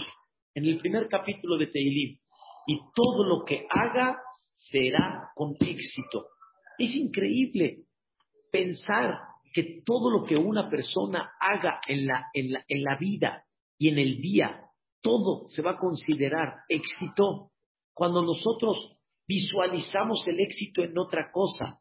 En 0.54 0.64
el 0.64 0.78
primer 0.78 1.08
capítulo 1.08 1.58
de 1.58 1.66
Tehilim. 1.66 2.18
Y 2.66 2.78
todo 2.94 3.24
lo 3.24 3.44
que 3.44 3.66
haga 3.68 4.18
será 4.54 5.30
con 5.34 5.54
éxito. 5.60 6.28
Es 6.78 6.94
increíble 6.94 7.84
pensar 8.50 9.18
que 9.52 9.82
todo 9.84 10.10
lo 10.10 10.24
que 10.24 10.36
una 10.36 10.70
persona 10.70 11.32
haga 11.38 11.80
en 11.86 12.06
la, 12.06 12.28
en 12.32 12.52
la, 12.52 12.64
en 12.66 12.82
la 12.82 12.96
vida 12.96 13.44
y 13.76 13.88
en 13.88 13.98
el 13.98 14.20
día, 14.20 14.62
todo 15.02 15.48
se 15.48 15.62
va 15.62 15.72
a 15.72 15.78
considerar 15.78 16.60
éxito. 16.68 17.50
Cuando 17.92 18.22
nosotros 18.22 18.96
visualizamos 19.30 20.26
el 20.26 20.40
éxito 20.40 20.82
en 20.82 20.98
otra 20.98 21.30
cosa, 21.30 21.78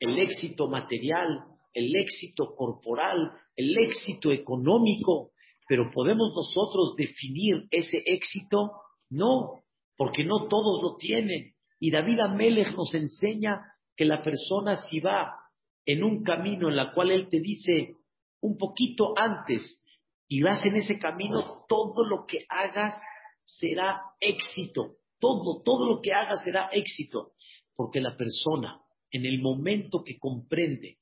el 0.00 0.18
éxito 0.18 0.66
material, 0.66 1.44
el 1.72 1.94
éxito 1.94 2.52
corporal, 2.56 3.30
el 3.54 3.78
éxito 3.78 4.32
económico, 4.32 5.30
pero 5.68 5.88
podemos 5.92 6.32
nosotros 6.34 6.96
definir 6.96 7.68
ese 7.70 8.02
éxito? 8.04 8.72
No, 9.08 9.62
porque 9.96 10.24
no 10.24 10.48
todos 10.48 10.82
lo 10.82 10.96
tienen. 10.96 11.54
Y 11.78 11.92
David 11.92 12.18
Amelech 12.18 12.74
nos 12.74 12.92
enseña 12.92 13.62
que 13.96 14.04
la 14.04 14.20
persona 14.20 14.74
si 14.74 14.98
va 14.98 15.36
en 15.86 16.02
un 16.02 16.24
camino 16.24 16.68
en 16.68 16.76
la 16.76 16.92
cual 16.92 17.12
él 17.12 17.28
te 17.28 17.38
dice 17.40 17.94
un 18.40 18.58
poquito 18.58 19.14
antes 19.16 19.80
y 20.26 20.42
vas 20.42 20.66
en 20.66 20.74
ese 20.74 20.98
camino, 20.98 21.64
todo 21.68 22.04
lo 22.04 22.26
que 22.26 22.44
hagas 22.48 23.00
será 23.44 24.02
éxito. 24.18 24.96
Todo, 25.20 25.62
todo 25.62 25.86
lo 25.86 26.00
que 26.00 26.12
hagas 26.12 26.42
será 26.42 26.70
éxito. 26.72 27.32
Porque 27.76 28.00
la 28.00 28.16
persona, 28.16 28.80
en 29.10 29.26
el 29.26 29.40
momento 29.40 30.02
que 30.02 30.18
comprende 30.18 30.98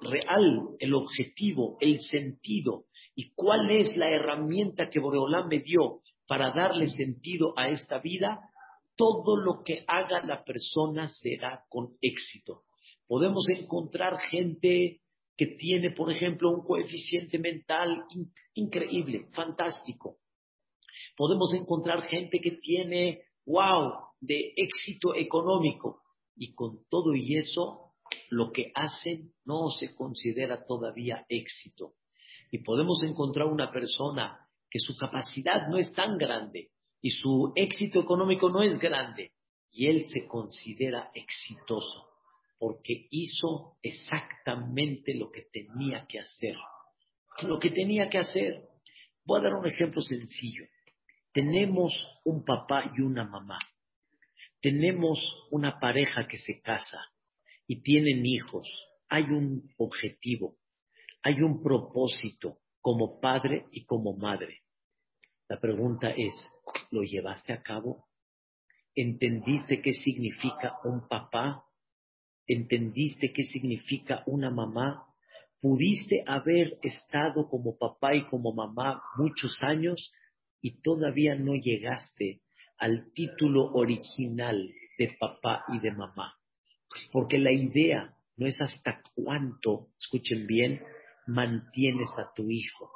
real 0.00 0.70
el 0.78 0.94
objetivo, 0.94 1.76
el 1.80 2.00
sentido 2.00 2.86
y 3.14 3.32
cuál 3.34 3.70
es 3.70 3.96
la 3.96 4.10
herramienta 4.10 4.90
que 4.90 5.00
Boreolán 5.00 5.48
me 5.48 5.60
dio 5.60 6.00
para 6.26 6.52
darle 6.52 6.86
sentido 6.88 7.54
a 7.56 7.68
esta 7.68 7.98
vida, 7.98 8.40
todo 8.96 9.36
lo 9.36 9.62
que 9.64 9.84
haga 9.86 10.22
la 10.24 10.44
persona 10.44 11.08
será 11.08 11.64
con 11.68 11.96
éxito. 12.00 12.64
Podemos 13.06 13.48
encontrar 13.48 14.18
gente 14.30 15.00
que 15.36 15.46
tiene, 15.46 15.90
por 15.90 16.12
ejemplo, 16.12 16.50
un 16.50 16.62
coeficiente 16.62 17.38
mental 17.38 18.04
increíble, 18.54 19.26
fantástico. 19.32 20.18
Podemos 21.16 21.52
encontrar 21.54 22.02
gente 22.02 22.40
que 22.40 22.52
tiene, 22.52 23.22
wow, 23.46 23.92
de 24.20 24.52
éxito 24.56 25.14
económico. 25.14 26.02
Y 26.36 26.54
con 26.54 26.84
todo 26.88 27.14
y 27.14 27.36
eso, 27.36 27.92
lo 28.30 28.52
que 28.52 28.72
hacen 28.74 29.32
no 29.44 29.70
se 29.70 29.94
considera 29.94 30.64
todavía 30.66 31.24
éxito. 31.28 31.94
Y 32.50 32.58
podemos 32.58 33.02
encontrar 33.02 33.46
una 33.46 33.70
persona 33.70 34.46
que 34.70 34.78
su 34.78 34.96
capacidad 34.96 35.68
no 35.68 35.76
es 35.76 35.92
tan 35.92 36.16
grande 36.16 36.70
y 37.02 37.10
su 37.10 37.52
éxito 37.56 38.00
económico 38.00 38.50
no 38.50 38.62
es 38.62 38.78
grande 38.78 39.32
y 39.70 39.86
él 39.86 40.04
se 40.06 40.26
considera 40.26 41.10
exitoso 41.14 42.10
porque 42.58 43.06
hizo 43.10 43.78
exactamente 43.82 45.14
lo 45.14 45.30
que 45.30 45.46
tenía 45.50 46.06
que 46.06 46.18
hacer. 46.20 46.56
Lo 47.42 47.58
que 47.58 47.70
tenía 47.70 48.10
que 48.10 48.18
hacer. 48.18 48.68
Voy 49.24 49.40
a 49.40 49.44
dar 49.44 49.54
un 49.54 49.66
ejemplo 49.66 50.02
sencillo. 50.02 50.66
Tenemos 51.32 51.92
un 52.24 52.44
papá 52.44 52.92
y 52.96 53.02
una 53.02 53.24
mamá. 53.24 53.58
Tenemos 54.60 55.18
una 55.50 55.78
pareja 55.78 56.26
que 56.26 56.36
se 56.36 56.60
casa 56.60 56.98
y 57.66 57.82
tienen 57.82 58.26
hijos. 58.26 58.68
Hay 59.08 59.24
un 59.24 59.72
objetivo, 59.78 60.56
hay 61.22 61.40
un 61.40 61.62
propósito 61.62 62.58
como 62.80 63.20
padre 63.20 63.66
y 63.70 63.84
como 63.84 64.16
madre. 64.16 64.62
La 65.48 65.60
pregunta 65.60 66.10
es, 66.10 66.34
¿lo 66.90 67.02
llevaste 67.02 67.52
a 67.52 67.62
cabo? 67.62 68.08
¿Entendiste 68.94 69.80
qué 69.80 69.94
significa 69.94 70.78
un 70.84 71.06
papá? 71.08 71.64
¿Entendiste 72.46 73.32
qué 73.32 73.44
significa 73.44 74.24
una 74.26 74.50
mamá? 74.50 75.06
¿Pudiste 75.60 76.24
haber 76.26 76.78
estado 76.82 77.48
como 77.48 77.78
papá 77.78 78.14
y 78.14 78.26
como 78.26 78.52
mamá 78.52 79.02
muchos 79.16 79.56
años 79.62 80.12
y 80.62 80.80
todavía 80.82 81.34
no 81.34 81.54
llegaste 81.54 82.42
al 82.78 83.12
título 83.12 83.72
original 83.72 84.72
de 84.98 85.16
papá 85.18 85.64
y 85.68 85.80
de 85.80 85.92
mamá? 85.92 86.34
Porque 87.12 87.38
la 87.38 87.52
idea 87.52 88.14
no 88.36 88.46
es 88.46 88.60
hasta 88.60 89.02
cuánto, 89.14 89.88
escuchen 89.98 90.46
bien, 90.46 90.82
mantienes 91.26 92.10
a 92.18 92.32
tu 92.34 92.50
hijo. 92.50 92.90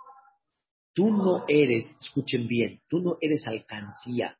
Tú 0.95 1.11
no 1.11 1.45
eres, 1.49 1.85
escuchen 2.01 2.47
bien, 2.47 2.81
tú 2.89 3.01
no 3.01 3.19
eres 3.21 3.47
alcancía, 3.47 4.39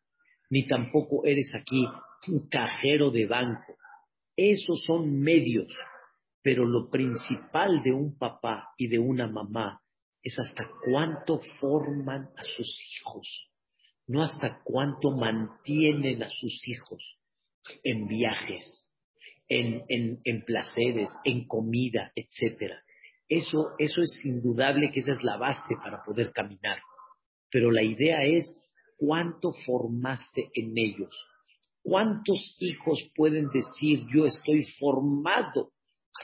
ni 0.51 0.67
tampoco 0.67 1.25
eres 1.25 1.53
aquí 1.55 1.87
un 2.29 2.49
cajero 2.49 3.11
de 3.11 3.27
banco. 3.27 3.77
Esos 4.37 4.83
son 4.85 5.21
medios, 5.21 5.69
pero 6.43 6.65
lo 6.65 6.89
principal 6.91 7.83
de 7.83 7.93
un 7.93 8.17
papá 8.17 8.71
y 8.77 8.89
de 8.89 8.99
una 8.99 9.27
mamá 9.27 9.84
es 10.25 10.39
hasta 10.39 10.67
cuánto 10.83 11.39
forman 11.61 12.31
a 12.37 12.43
sus 12.43 12.81
hijos, 12.97 13.51
no 14.07 14.23
hasta 14.23 14.63
cuánto 14.65 15.11
mantienen 15.11 16.23
a 16.23 16.29
sus 16.31 16.67
hijos 16.67 17.19
en 17.83 18.09
viajes, 18.09 18.91
en, 19.49 19.85
en, 19.89 20.21
en 20.25 20.45
placeres, 20.45 21.11
en 21.25 21.47
comida, 21.47 22.11
etcétera. 22.17 22.83
Eso, 23.29 23.73
eso 23.79 24.01
es 24.01 24.25
indudable 24.25 24.91
que 24.91 25.01
esa 25.01 25.13
es 25.13 25.23
la 25.23 25.37
base 25.37 25.77
para 25.83 26.03
poder 26.03 26.33
caminar. 26.33 26.79
Pero 27.51 27.71
la 27.71 27.83
idea 27.83 28.25
es 28.25 28.55
cuánto 28.97 29.53
formaste 29.67 30.51
en 30.55 30.73
ellos. 30.77 31.15
¿Cuántos 31.83 32.57
hijos 32.61 32.99
pueden 33.15 33.49
decir 33.51 34.07
yo 34.15 34.25
estoy 34.25 34.65
formado 34.79 35.73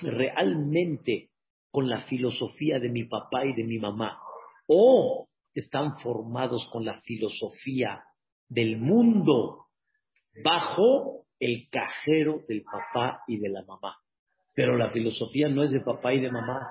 realmente 0.01 1.30
con 1.71 1.89
la 1.89 2.03
filosofía 2.03 2.79
de 2.79 2.89
mi 2.89 3.05
papá 3.05 3.45
y 3.45 3.55
de 3.55 3.65
mi 3.65 3.79
mamá? 3.79 4.19
¿O 4.67 5.29
están 5.55 5.99
formados 5.99 6.69
con 6.71 6.85
la 6.85 7.01
filosofía 7.03 8.05
del 8.49 8.79
mundo 8.79 9.67
bajo 10.45 11.27
el 11.39 11.69
cajero 11.71 12.41
del 12.49 12.63
papá 12.63 13.23
y 13.27 13.39
de 13.39 13.49
la 13.49 13.63
mamá? 13.65 13.97
Pero 14.55 14.77
la 14.77 14.91
filosofía 14.91 15.49
no 15.49 15.63
es 15.63 15.73
de 15.73 15.81
papá 15.81 16.13
y 16.13 16.21
de 16.21 16.31
mamá, 16.31 16.69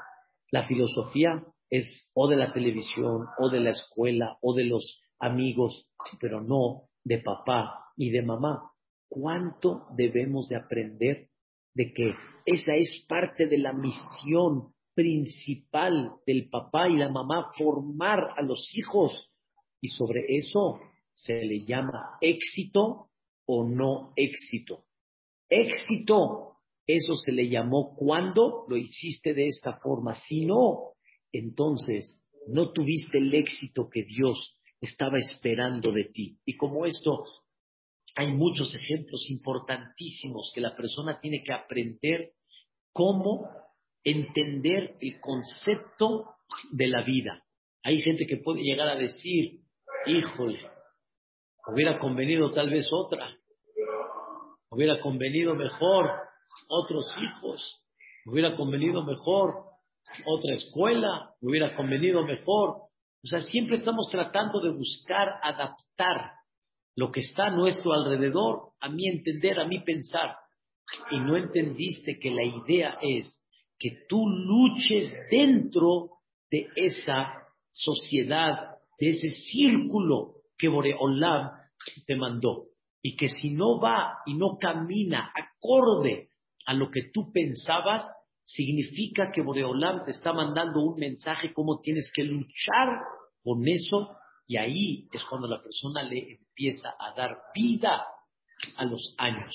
la 0.52 0.64
filosofía 0.64 1.44
es 1.70 2.10
o 2.14 2.28
de 2.28 2.36
la 2.36 2.52
televisión, 2.52 3.28
o 3.38 3.50
de 3.50 3.60
la 3.60 3.70
escuela, 3.70 4.38
o 4.42 4.54
de 4.54 4.66
los 4.66 5.02
amigos, 5.20 5.88
pero 6.20 6.42
no 6.42 6.90
de 7.04 7.20
papá 7.20 7.86
y 7.96 8.10
de 8.10 8.22
mamá. 8.22 8.72
¿Cuánto 9.08 9.88
debemos 9.96 10.50
de 10.50 10.56
aprender 10.56 11.30
de 11.74 11.94
que 11.94 12.14
esa 12.46 12.74
es 12.76 13.06
parte 13.08 13.48
de 13.48 13.58
la 13.58 13.74
misión 13.74 14.74
principal 15.00 16.16
del 16.28 16.50
papá 16.50 16.90
y 16.90 16.98
la 16.98 17.08
mamá, 17.08 17.54
formar 17.58 18.32
a 18.36 18.42
los 18.42 18.70
hijos? 18.76 19.32
Y 19.80 19.88
sobre 19.88 20.26
eso 20.28 20.82
se 21.14 21.46
le 21.46 21.64
llama 21.64 22.18
éxito 22.20 23.08
o 23.46 23.64
no 23.64 24.12
éxito. 24.18 24.84
Éxito 25.48 26.58
eso 26.86 27.16
se 27.16 27.32
le 27.32 27.48
llamó 27.48 27.96
cuando 27.96 28.66
lo 28.68 28.76
hiciste 28.76 29.34
de 29.34 29.46
esta 29.46 29.78
forma. 29.78 30.16
Si 30.16 30.46
no, 30.46 30.96
entonces 31.32 32.22
no 32.48 32.74
tuviste 32.74 33.20
el 33.20 33.34
éxito 33.34 33.88
que 33.90 34.04
Dios 34.04 34.58
estaba 34.82 35.18
esperando 35.18 35.94
de 35.94 36.06
ti. 36.06 36.40
Y 36.46 36.58
como 36.58 36.86
esto, 36.86 37.24
hay 38.16 38.34
muchos 38.34 38.76
ejemplos 38.76 39.30
importantísimos 39.30 40.52
que 40.54 40.60
la 40.60 40.76
persona 40.76 41.22
tiene 41.22 41.42
que 41.42 41.54
aprender 41.54 42.34
cómo 42.92 43.48
entender 44.04 44.96
el 45.00 45.20
concepto 45.20 46.36
de 46.72 46.88
la 46.88 47.04
vida. 47.04 47.44
Hay 47.84 48.02
gente 48.02 48.26
que 48.26 48.38
puede 48.38 48.62
llegar 48.62 48.88
a 48.90 48.96
decir, 48.96 49.62
híjole, 50.06 50.60
hubiera 51.68 52.00
convenido 52.00 52.52
tal 52.52 52.70
vez 52.70 52.88
otra, 52.92 53.36
hubiera 54.70 55.00
convenido 55.02 55.56
mejor 55.56 56.10
otros 56.68 57.06
hijos, 57.22 57.84
hubiera 58.26 58.56
convenido 58.56 59.04
mejor 59.04 59.70
otra 60.26 60.54
escuela, 60.54 61.34
hubiera 61.42 61.76
convenido 61.76 62.24
mejor. 62.24 62.90
O 63.24 63.28
sea, 63.28 63.42
siempre 63.42 63.78
estamos 63.78 64.08
tratando 64.12 64.62
de 64.62 64.72
buscar 64.72 65.28
adaptar 65.44 66.32
lo 66.96 67.12
que 67.12 67.22
está 67.22 67.48
a 67.48 67.52
nuestro 67.52 67.94
alrededor, 67.94 68.72
a 68.80 68.90
mi 68.90 69.08
entender, 69.08 69.60
a 69.60 69.66
mi 69.66 69.80
pensar. 69.82 70.36
Y 71.12 71.20
no 71.20 71.38
entendiste 71.38 72.18
que 72.20 72.32
la 72.32 72.44
idea 72.44 72.98
es 73.02 73.40
que 73.80 74.06
tú 74.08 74.28
luches 74.28 75.14
dentro 75.32 76.10
de 76.52 76.68
esa 76.76 77.48
sociedad, 77.72 78.76
de 79.00 79.10
ese 79.10 79.30
círculo 79.30 80.36
que 80.58 80.68
Boreolam 80.68 81.52
te 82.06 82.16
mandó. 82.16 82.66
Y 83.02 83.16
que 83.16 83.30
si 83.30 83.52
no 83.52 83.80
va 83.80 84.18
y 84.26 84.34
no 84.34 84.58
camina 84.60 85.32
acorde 85.34 86.30
a 86.66 86.74
lo 86.74 86.92
que 86.92 87.10
tú 87.14 87.32
pensabas, 87.32 88.06
significa 88.44 89.32
que 89.32 89.42
Boreolam 89.42 90.04
te 90.04 90.12
está 90.12 90.34
mandando 90.34 90.82
un 90.82 91.00
mensaje 91.00 91.54
cómo 91.54 91.80
tienes 91.80 92.12
que 92.14 92.24
luchar 92.24 93.00
con 93.42 93.66
eso 93.68 94.18
y 94.48 94.58
ahí 94.58 95.08
es 95.14 95.24
cuando 95.26 95.48
la 95.48 95.62
persona 95.62 96.04
le 96.04 96.40
empieza 96.40 96.90
a 97.00 97.14
dar 97.16 97.38
vida 97.54 98.04
a 98.76 98.86
los 98.86 99.16
años. 99.18 99.54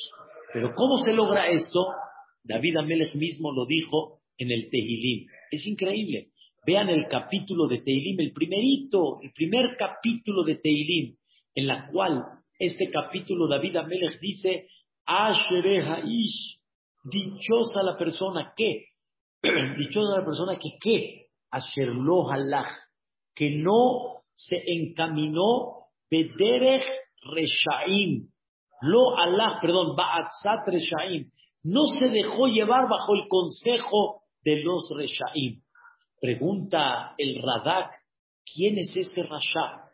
Pero 0.52 0.72
¿cómo 0.74 0.98
se 0.98 1.12
logra 1.12 1.48
esto? 1.48 1.80
David 2.44 2.76
Amelech 2.76 3.14
mismo 3.14 3.52
lo 3.52 3.66
dijo, 3.66 4.20
en 4.38 4.50
el 4.50 4.68
Tehilim. 4.70 5.26
Es 5.50 5.66
increíble. 5.66 6.30
Vean 6.66 6.88
el 6.88 7.06
capítulo 7.08 7.66
de 7.68 7.78
Tehilim, 7.78 8.20
el 8.20 8.32
primerito, 8.32 9.20
el 9.22 9.32
primer 9.32 9.76
capítulo 9.78 10.44
de 10.44 10.56
Tehilim, 10.56 11.16
en 11.54 11.66
la 11.66 11.88
cual 11.90 12.22
este 12.58 12.90
capítulo 12.90 13.48
David 13.48 13.76
Amelech 13.76 14.18
dice, 14.20 14.68
Ish, 15.06 16.60
dichosa 17.04 17.82
la 17.82 17.96
persona 17.96 18.52
que, 18.56 18.86
dichosa 19.78 20.20
la 20.20 20.24
persona 20.24 20.58
que 20.58 20.70
qué, 20.80 21.26
Asherlo 21.50 22.30
Halach, 22.30 22.68
que 23.34 23.50
no 23.50 24.22
se 24.34 24.62
encaminó 24.66 25.88
Bederech 26.10 26.84
Reshaim, 27.22 28.28
Lo 28.82 29.16
Allah, 29.18 29.58
perdón, 29.60 29.94
Ba'atzat 29.96 30.66
Reshaim, 30.66 31.30
no 31.64 31.86
se 31.98 32.08
dejó 32.08 32.46
llevar 32.46 32.88
bajo 32.88 33.14
el 33.14 33.26
consejo 33.28 34.22
de 34.42 34.62
los 34.62 34.88
Reshaim. 34.96 35.62
Pregunta 36.20 37.14
el 37.18 37.42
Radak, 37.42 37.90
¿quién 38.54 38.78
es 38.78 38.94
ese 38.94 39.22
Rasha? 39.22 39.90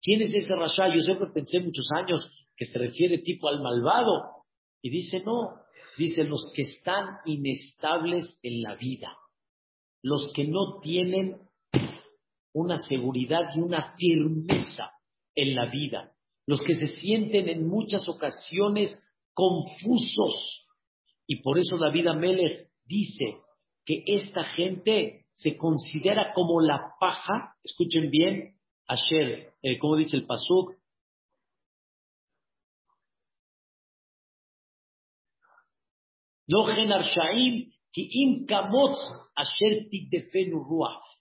¿Quién 0.00 0.22
es 0.22 0.32
ese 0.32 0.54
Rasha? 0.54 0.88
Yo 0.94 1.00
siempre 1.00 1.28
pensé 1.34 1.60
muchos 1.60 1.88
años 1.96 2.30
que 2.56 2.66
se 2.66 2.78
refiere 2.78 3.18
tipo 3.18 3.48
al 3.48 3.60
malvado. 3.60 4.44
Y 4.80 4.90
dice, 4.90 5.20
no, 5.24 5.50
dice 5.98 6.24
los 6.24 6.50
que 6.54 6.62
están 6.62 7.18
inestables 7.24 8.38
en 8.42 8.62
la 8.62 8.76
vida, 8.76 9.16
los 10.02 10.32
que 10.34 10.44
no 10.46 10.80
tienen 10.80 11.36
una 12.52 12.78
seguridad 12.78 13.50
y 13.54 13.60
una 13.60 13.94
firmeza 13.96 14.92
en 15.34 15.54
la 15.54 15.70
vida, 15.70 16.12
los 16.46 16.62
que 16.62 16.74
se 16.74 16.86
sienten 16.86 17.48
en 17.48 17.66
muchas 17.66 18.08
ocasiones 18.08 19.00
confusos. 19.34 20.66
Y 21.26 21.42
por 21.42 21.58
eso 21.58 21.76
David 21.78 22.08
Amelech 22.08 22.68
dice 22.84 23.38
que 23.84 24.02
esta 24.06 24.44
gente 24.54 25.26
se 25.34 25.56
considera 25.56 26.32
como 26.34 26.60
la 26.60 26.94
paja, 27.00 27.54
escuchen 27.62 28.10
bien, 28.10 28.56
ayer, 28.86 29.52
eh, 29.62 29.78
como 29.78 29.96
dice 29.96 30.16
el 30.16 30.26
Pasuk, 30.26 30.76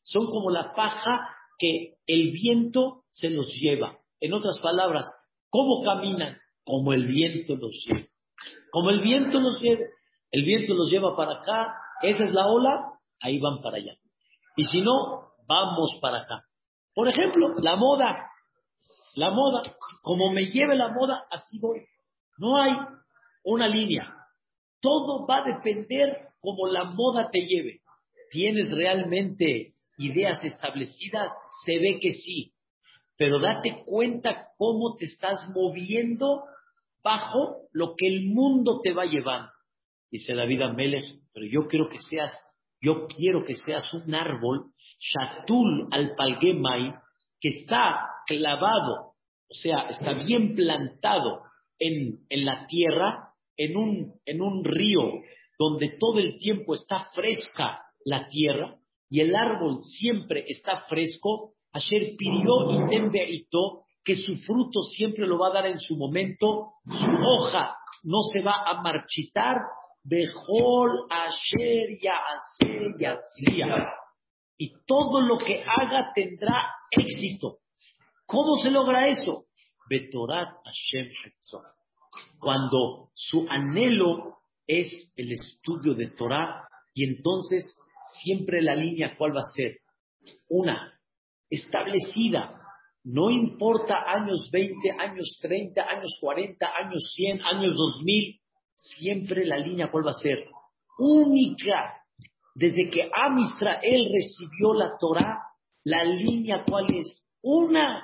son 0.04 0.26
como 0.28 0.50
la 0.50 0.74
paja 0.74 1.30
que 1.58 1.96
el 2.08 2.32
viento 2.32 3.06
se 3.10 3.30
los 3.30 3.48
lleva. 3.54 3.98
En 4.20 4.34
otras 4.34 4.60
palabras, 4.60 5.06
¿cómo 5.50 5.84
caminan? 5.84 6.41
Como 6.64 6.94
el 6.94 7.08
viento 7.08 7.56
los 7.56 7.72
lleva. 7.86 8.08
Como 8.72 8.90
el 8.90 9.02
viento 9.02 9.40
los 9.40 9.60
lleva. 9.60 9.86
El 10.32 10.46
viento 10.46 10.74
los 10.74 10.90
lleva 10.90 11.16
para 11.16 11.40
acá, 11.40 11.76
esa 12.02 12.24
es 12.24 12.32
la 12.32 12.48
ola, 12.48 12.94
ahí 13.20 13.40
van 13.40 13.62
para 13.62 13.78
allá. 13.78 13.96
Y 14.56 14.64
si 14.66 14.82
no, 14.82 15.34
vamos 15.48 15.98
para 16.02 16.22
acá. 16.22 16.46
Por 16.94 17.08
ejemplo, 17.08 17.54
la 17.60 17.76
moda. 17.76 18.28
La 19.16 19.32
moda, 19.32 19.62
como 20.02 20.32
me 20.32 20.46
lleve 20.46 20.76
la 20.76 20.88
moda, 20.88 21.26
así 21.30 21.60
voy. 21.60 21.86
No 22.38 22.62
hay 22.62 22.72
una 23.44 23.68
línea. 23.68 24.16
Todo 24.80 25.28
va 25.28 25.40
a 25.40 25.44
depender 25.44 26.30
como 26.40 26.68
la 26.68 26.86
moda 26.86 27.30
te 27.30 27.42
lleve. 27.42 27.82
¿Tienes 28.30 28.72
realmente 28.72 29.74
ideas 29.98 30.44
establecidas? 30.44 31.32
Se 31.66 31.78
ve 31.80 32.00
que 32.00 32.12
sí. 32.12 32.54
Pero 33.18 33.40
date 33.40 33.84
cuenta 33.86 34.48
cómo 34.58 34.96
te 34.96 35.06
estás 35.06 35.48
moviendo 35.50 36.46
bajo 37.04 37.68
lo 37.72 37.96
que 37.96 38.08
el 38.08 38.26
mundo 38.26 38.80
te 38.84 38.94
va 38.94 39.06
llevando. 39.06 39.52
Dice 40.12 40.34
David 40.34 40.62
Amelech, 40.62 41.06
pero 41.34 41.46
yo 41.46 41.68
quiero 41.68 41.90
que 41.90 41.98
seas, 41.98 42.32
yo 42.82 43.08
quiero 43.08 43.44
que 43.46 43.56
seas 43.56 43.94
un 43.94 44.14
árbol, 44.14 44.72
Shatul 45.00 45.88
al 45.92 46.16
Palgemai, 46.16 46.94
que 47.40 47.50
está 47.50 48.08
clavado, 48.28 49.14
o 49.50 49.54
sea, 49.54 49.90
está 49.90 50.14
bien 50.24 50.56
plantado 50.56 51.44
en, 51.80 52.20
en 52.30 52.46
la 52.46 52.68
tierra, 52.68 53.34
en 53.58 53.78
un, 53.78 54.14
en 54.26 54.42
un 54.42 54.64
río 54.64 55.22
donde 55.58 55.96
todo 56.00 56.20
el 56.20 56.38
tiempo 56.38 56.76
está 56.76 57.10
fresca 57.14 57.82
la 58.06 58.28
tierra 58.28 58.78
y 59.10 59.20
el 59.20 59.36
árbol 59.36 59.78
siempre 59.80 60.46
está 60.48 60.82
fresco, 60.88 61.54
ayer 61.74 62.16
pidió 62.18 62.72
y 63.30 63.48
que 64.04 64.16
su 64.16 64.36
fruto 64.38 64.82
siempre 64.82 65.28
lo 65.28 65.38
va 65.38 65.50
a 65.50 65.54
dar 65.54 65.68
en 65.68 65.80
su 65.80 65.96
momento, 65.96 66.74
su 66.86 67.08
hoja 67.08 67.76
no 68.04 68.20
se 68.32 68.42
va 68.42 68.64
a 68.66 68.82
marchitar, 68.82 69.58
Bejol 70.04 71.06
Asher 71.10 72.00
Y 74.58 74.74
todo 74.86 75.22
lo 75.22 75.38
que 75.38 75.64
haga 75.64 76.12
tendrá 76.16 76.74
éxito. 76.90 77.60
¿Cómo 78.26 78.56
se 78.56 78.72
logra 78.72 79.08
eso? 79.08 79.46
Betorat 79.88 80.50
Hashem 80.64 81.12
Cuando 82.40 83.10
su 83.14 83.46
anhelo 83.50 84.38
es 84.66 85.14
el 85.18 85.34
estudio 85.34 85.94
de 85.94 86.08
Torah, 86.08 86.68
y 86.94 87.06
entonces 87.06 87.78
siempre 88.24 88.62
la 88.62 88.76
línea, 88.76 89.16
¿cuál 89.18 89.36
va 89.36 89.42
a 89.42 89.54
ser? 89.56 89.80
Una, 90.50 91.00
establecida. 91.50 92.61
No 93.04 93.32
importa 93.32 94.04
años 94.06 94.50
20, 94.52 94.92
años 94.92 95.38
30, 95.42 95.82
años 95.82 96.18
40, 96.20 96.68
años 96.78 97.12
100, 97.16 97.42
años 97.42 97.76
2000, 97.76 98.40
siempre 98.76 99.46
la 99.46 99.58
línea 99.58 99.90
cuál 99.90 100.06
va 100.06 100.12
a 100.12 100.22
ser 100.22 100.48
única. 101.00 101.98
Desde 102.54 102.90
que 102.90 103.10
Am 103.14 103.40
Israel 103.40 104.08
recibió 104.12 104.74
la 104.74 104.98
Torah, 105.00 105.40
la 105.84 106.04
línea 106.04 106.64
cuál 106.68 106.86
es 106.94 107.26
una, 107.42 108.04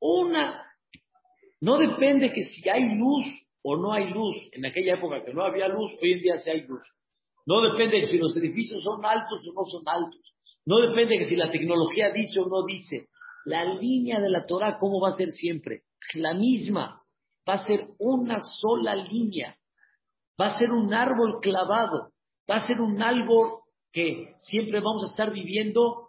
una. 0.00 0.66
No 1.60 1.78
depende 1.78 2.32
que 2.32 2.42
si 2.42 2.68
hay 2.68 2.96
luz 2.96 3.24
o 3.62 3.76
no 3.76 3.92
hay 3.92 4.10
luz. 4.10 4.36
En 4.52 4.66
aquella 4.66 4.94
época 4.94 5.24
que 5.24 5.32
no 5.32 5.44
había 5.44 5.68
luz, 5.68 5.92
hoy 6.02 6.14
en 6.14 6.20
día 6.22 6.36
sí 6.38 6.50
hay 6.50 6.62
luz. 6.62 6.82
No 7.46 7.60
depende 7.60 7.98
de 7.98 8.06
si 8.06 8.18
los 8.18 8.36
edificios 8.36 8.82
son 8.82 9.04
altos 9.04 9.46
o 9.48 9.52
no 9.52 9.64
son 9.64 9.82
altos. 9.86 10.34
No 10.64 10.80
depende 10.80 11.18
de 11.18 11.24
si 11.24 11.36
la 11.36 11.50
tecnología 11.50 12.10
dice 12.10 12.40
o 12.40 12.46
no 12.46 12.64
dice. 12.64 13.08
La 13.44 13.64
línea 13.64 14.20
de 14.20 14.30
la 14.30 14.46
Torah, 14.46 14.78
¿cómo 14.78 15.00
va 15.00 15.10
a 15.10 15.16
ser 15.16 15.30
siempre? 15.30 15.82
La 16.14 16.34
misma. 16.34 17.02
Va 17.48 17.54
a 17.54 17.66
ser 17.66 17.88
una 17.98 18.40
sola 18.40 18.94
línea 18.94 19.56
va 20.40 20.46
a 20.46 20.58
ser 20.58 20.72
un 20.72 20.92
árbol 20.92 21.38
clavado, 21.40 22.12
va 22.50 22.56
a 22.56 22.66
ser 22.66 22.80
un 22.80 23.00
árbol 23.02 23.60
que 23.92 24.34
siempre 24.38 24.80
vamos 24.80 25.04
a 25.04 25.10
estar 25.10 25.32
viviendo 25.32 26.08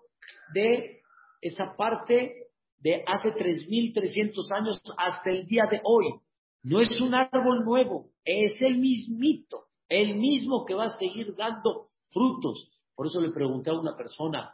de 0.54 1.02
esa 1.42 1.76
parte 1.78 2.48
de 2.78 3.04
hace 3.06 3.30
3.300 3.30 4.34
años 4.58 4.82
hasta 4.98 5.30
el 5.30 5.46
día 5.46 5.66
de 5.70 5.82
hoy. 5.84 6.16
No 6.64 6.80
es 6.80 6.90
un 7.00 7.14
árbol 7.14 7.64
nuevo, 7.66 8.10
es 8.24 8.62
el 8.62 8.78
mismito, 8.80 9.66
el 9.90 10.16
mismo 10.16 10.66
que 10.66 10.74
va 10.74 10.86
a 10.86 10.98
seguir 10.98 11.36
dando 11.36 11.86
frutos. 12.12 12.70
Por 12.96 13.08
eso 13.08 13.20
le 13.20 13.32
pregunté 13.32 13.70
a 13.70 13.74
una 13.74 13.96
persona 13.96 14.54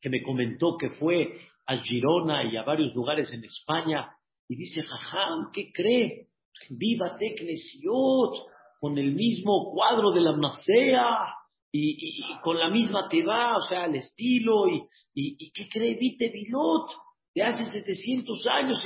que 0.00 0.08
me 0.08 0.22
comentó 0.22 0.76
que 0.78 0.90
fue 0.90 1.38
a 1.68 1.76
Girona 1.76 2.50
y 2.50 2.56
a 2.56 2.62
varios 2.62 2.94
lugares 2.94 3.30
en 3.32 3.44
España 3.44 4.10
y 4.48 4.56
dice, 4.56 4.82
jajam, 4.82 5.50
¿qué 5.52 5.70
cree? 5.70 6.28
Viva 6.70 7.16
Teclesiot, 7.18 8.34
con 8.80 8.96
el 8.96 9.12
mismo 9.14 9.70
cuadro 9.72 10.10
de 10.12 10.22
la 10.22 10.32
Macea 10.32 11.34
y, 11.70 12.22
con 12.40 12.58
la 12.58 12.70
misma 12.70 13.06
teba, 13.08 13.58
o 13.58 13.60
sea, 13.60 13.84
el 13.84 13.96
estilo, 13.96 14.66
y, 14.66 14.82
y, 15.14 15.50
qué 15.52 15.68
cree 15.68 15.94
Vite 15.94 16.30
Vilot 16.30 16.90
de 17.34 17.42
hace 17.42 17.70
700 17.70 18.46
años. 18.46 18.82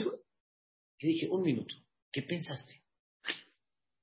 Y 0.99 1.07
dije, 1.07 1.29
un 1.31 1.43
minuto, 1.43 1.75
¿qué 2.11 2.23
pensaste? 2.23 2.83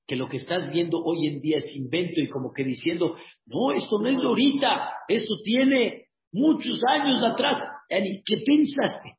Que 0.07 0.15
lo 0.15 0.29
que 0.29 0.37
estás 0.37 0.71
viendo 0.71 0.99
hoy 1.03 1.27
en 1.27 1.41
día 1.41 1.57
es 1.57 1.75
invento 1.75 2.21
y 2.21 2.29
como 2.29 2.53
que 2.53 2.63
diciendo, 2.63 3.17
no, 3.45 3.73
esto 3.73 3.99
no 3.99 4.07
es 4.07 4.21
de 4.21 4.27
ahorita, 4.27 4.89
esto 5.09 5.35
tiene 5.43 6.05
muchos 6.31 6.79
años 6.89 7.21
atrás. 7.23 7.61
¿Qué 7.89 8.43
pensaste? 8.45 9.17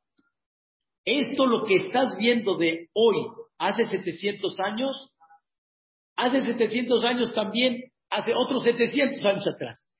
Esto 1.04 1.46
lo 1.46 1.66
que 1.66 1.76
estás 1.76 2.16
viendo 2.16 2.56
de 2.56 2.88
hoy, 2.94 3.16
hace 3.58 3.86
700 3.86 4.60
años, 4.60 5.10
hace 6.16 6.42
700 6.42 7.04
años 7.04 7.34
también, 7.34 7.90
hace 8.10 8.32
otros 8.34 8.62
700 8.62 9.24
años 9.24 9.46
atrás. 9.46 9.90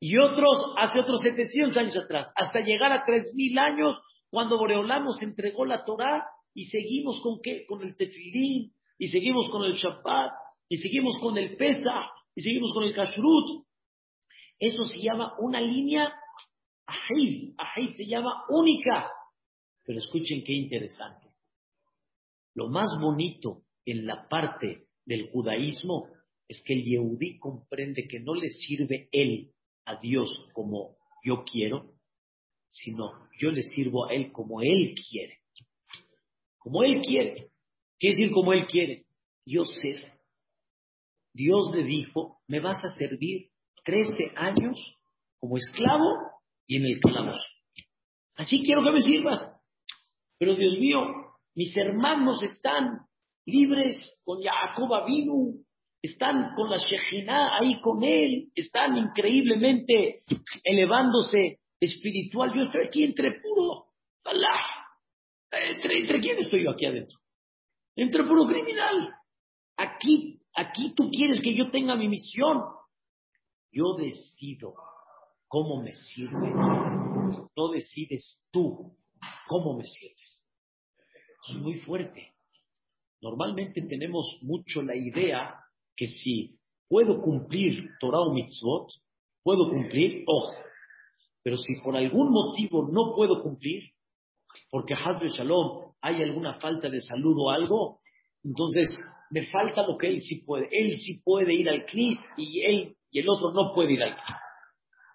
Y 0.00 0.16
otros 0.18 0.74
hace 0.76 1.00
otros 1.00 1.22
700 1.22 1.76
años 1.76 1.96
atrás, 1.96 2.30
hasta 2.36 2.60
llegar 2.60 2.92
a 2.92 3.04
3000 3.04 3.58
años, 3.58 3.98
cuando 4.30 4.58
Boreolamos 4.58 5.20
entregó 5.22 5.64
la 5.64 5.84
Torah 5.84 6.24
y 6.54 6.66
seguimos 6.66 7.20
con 7.22 7.40
qué? 7.42 7.64
Con 7.66 7.82
el 7.82 7.96
tefilín, 7.96 8.72
y 8.98 9.08
seguimos 9.08 9.48
con 9.48 9.64
el 9.64 9.74
Shabbat, 9.74 10.32
y 10.68 10.76
seguimos 10.76 11.18
con 11.18 11.38
el 11.38 11.56
Pesach, 11.56 12.10
y 12.34 12.42
seguimos 12.42 12.74
con 12.74 12.84
el 12.84 12.94
Kashrut. 12.94 13.64
Eso 14.58 14.82
se 14.84 14.98
llama 15.00 15.34
una 15.38 15.60
línea 15.60 16.12
ahí 16.88 17.54
ahí 17.58 17.94
se 17.94 18.06
llama 18.06 18.44
única. 18.48 19.10
Pero 19.84 19.98
escuchen 19.98 20.42
qué 20.44 20.52
interesante. 20.52 21.28
Lo 22.54 22.68
más 22.68 22.98
bonito 23.00 23.62
en 23.84 24.06
la 24.06 24.28
parte 24.28 24.86
del 25.04 25.30
judaísmo 25.30 26.08
es 26.48 26.62
que 26.64 26.74
el 26.74 26.82
Yehudí 26.82 27.38
comprende 27.38 28.06
que 28.08 28.20
no 28.20 28.34
le 28.34 28.48
sirve 28.48 29.08
él 29.12 29.52
a 29.84 29.96
Dios 29.96 30.28
como 30.52 30.96
yo 31.24 31.44
quiero, 31.44 31.92
sino 32.68 33.28
yo 33.38 33.50
le 33.50 33.62
sirvo 33.62 34.06
a 34.06 34.14
él 34.14 34.32
como 34.32 34.60
él 34.60 34.94
quiere. 34.94 35.38
Como 36.58 36.82
él 36.82 37.00
quiere. 37.00 37.50
¿Qué 37.98 38.08
decir 38.08 38.30
como 38.32 38.52
él 38.52 38.66
quiere? 38.66 39.06
Yosef, 39.44 40.04
Dios 41.32 41.70
le 41.74 41.84
dijo, 41.84 42.38
me 42.46 42.60
vas 42.60 42.82
a 42.84 42.94
servir 42.94 43.50
13 43.84 44.32
años 44.36 44.76
como 45.38 45.56
esclavo 45.56 46.37
y 46.68 46.76
en 46.76 46.84
el 46.84 47.00
calabozo. 47.00 47.42
Así 48.36 48.62
quiero 48.62 48.84
que 48.84 48.92
me 48.92 49.02
sirvas. 49.02 49.40
Pero 50.38 50.54
Dios 50.54 50.78
mío, 50.78 51.00
mis 51.56 51.76
hermanos 51.76 52.40
están 52.44 53.00
libres 53.46 54.20
con 54.22 54.40
Jacob 54.40 54.94
Avinu, 54.94 55.64
están 56.00 56.54
con 56.54 56.70
la 56.70 56.76
Shejina 56.76 57.56
ahí 57.56 57.80
con 57.80 58.04
él, 58.04 58.52
están 58.54 58.96
increíblemente 58.96 60.20
elevándose 60.62 61.58
espiritual. 61.80 62.52
Yo 62.54 62.62
estoy 62.62 62.86
aquí 62.86 63.02
entre 63.02 63.40
puro 63.40 63.86
Allah. 64.24 64.60
¿Entre, 65.50 66.00
¿Entre 66.00 66.20
quién 66.20 66.38
estoy 66.38 66.64
yo 66.64 66.70
aquí 66.70 66.86
adentro? 66.86 67.18
Entre 67.96 68.22
puro 68.24 68.46
criminal. 68.46 69.14
Aquí, 69.76 70.40
aquí 70.54 70.94
tú 70.94 71.08
quieres 71.10 71.40
que 71.40 71.56
yo 71.56 71.70
tenga 71.70 71.96
mi 71.96 72.08
misión. 72.08 72.62
Yo 73.72 73.94
decido 73.96 74.74
cómo 75.48 75.82
me 75.82 75.92
sirves. 75.92 76.54
No 77.56 77.68
decides 77.72 78.46
tú 78.52 78.96
cómo 79.46 79.76
me 79.76 79.84
sirves. 79.84 80.44
Es 81.48 81.56
muy 81.56 81.78
fuerte. 81.80 82.32
Normalmente 83.20 83.82
tenemos 83.82 84.38
mucho 84.42 84.82
la 84.82 84.94
idea 84.94 85.54
que 85.96 86.06
si 86.06 86.58
puedo 86.88 87.20
cumplir 87.20 87.90
Torah 88.00 88.20
o 88.20 88.32
mitzvot, 88.32 88.90
puedo 89.42 89.68
cumplir, 89.70 90.24
ojo. 90.26 90.54
Pero 91.42 91.56
si 91.56 91.80
por 91.82 91.96
algún 91.96 92.30
motivo 92.30 92.88
no 92.92 93.14
puedo 93.16 93.42
cumplir, 93.42 93.82
porque 94.70 94.94
Hazre 94.94 95.30
Shalom 95.30 95.92
hay 96.00 96.22
alguna 96.22 96.60
falta 96.60 96.88
de 96.88 97.00
salud 97.00 97.34
o 97.38 97.50
algo, 97.50 97.98
entonces 98.44 98.96
me 99.30 99.46
falta 99.46 99.86
lo 99.86 99.96
que 99.98 100.08
él 100.08 100.20
sí 100.22 100.42
puede. 100.44 100.68
Él 100.70 100.96
sí 100.98 101.20
puede 101.24 101.54
ir 101.54 101.68
al 101.68 101.84
CNIS 101.86 102.18
y 102.36 102.62
él 102.62 102.96
y 103.10 103.20
el 103.20 103.28
otro 103.28 103.52
no 103.52 103.72
puede 103.74 103.94
ir 103.94 104.02
al 104.02 104.14
CNIS. 104.14 104.37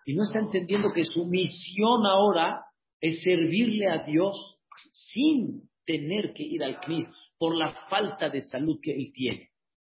Y 0.06 0.16
no 0.16 0.24
está 0.24 0.40
entendiendo 0.40 0.92
que 0.94 1.06
su 1.06 1.26
misión 1.26 2.06
ahora 2.06 2.66
es 3.00 3.22
servirle 3.22 3.90
a 3.90 4.04
Dios 4.06 4.60
sin 4.92 5.70
tener 5.86 6.34
que 6.34 6.44
ir 6.44 6.64
al 6.64 6.80
CNIS 6.82 7.08
por 7.38 7.56
la 7.56 7.74
falta 7.90 8.30
de 8.30 8.44
salud 8.44 8.80
que 8.82 8.92
él 8.92 9.12
tiene. 9.14 9.50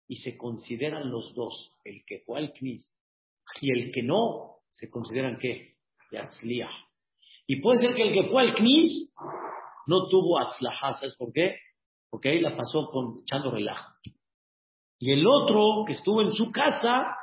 Y 0.07 0.17
se 0.17 0.37
consideran 0.37 1.09
los 1.09 1.33
dos, 1.33 1.77
el 1.83 2.03
que 2.05 2.19
fue 2.25 2.39
al 2.39 2.53
CNIS 2.53 2.93
y 3.59 3.71
el 3.71 3.91
que 3.91 4.03
no, 4.03 4.57
se 4.69 4.89
consideran 4.89 5.37
que 5.37 5.75
Yatzliah. 6.11 6.71
Y 7.47 7.61
puede 7.61 7.79
ser 7.79 7.95
que 7.95 8.03
el 8.03 8.13
que 8.13 8.29
fue 8.29 8.43
al 8.43 8.55
CNIS 8.55 9.13
no 9.87 10.07
tuvo 10.07 10.39
Atzlahá, 10.39 10.93
¿sabes 10.93 11.15
por 11.15 11.33
qué? 11.33 11.55
Porque 12.09 12.29
ahí 12.29 12.39
la 12.39 12.55
pasó 12.55 12.89
con, 12.89 13.21
echando 13.21 13.51
relajo. 13.51 13.93
Y 14.99 15.11
el 15.11 15.25
otro, 15.25 15.83
que 15.85 15.93
estuvo 15.93 16.21
en 16.21 16.31
su 16.31 16.51
casa, 16.51 17.15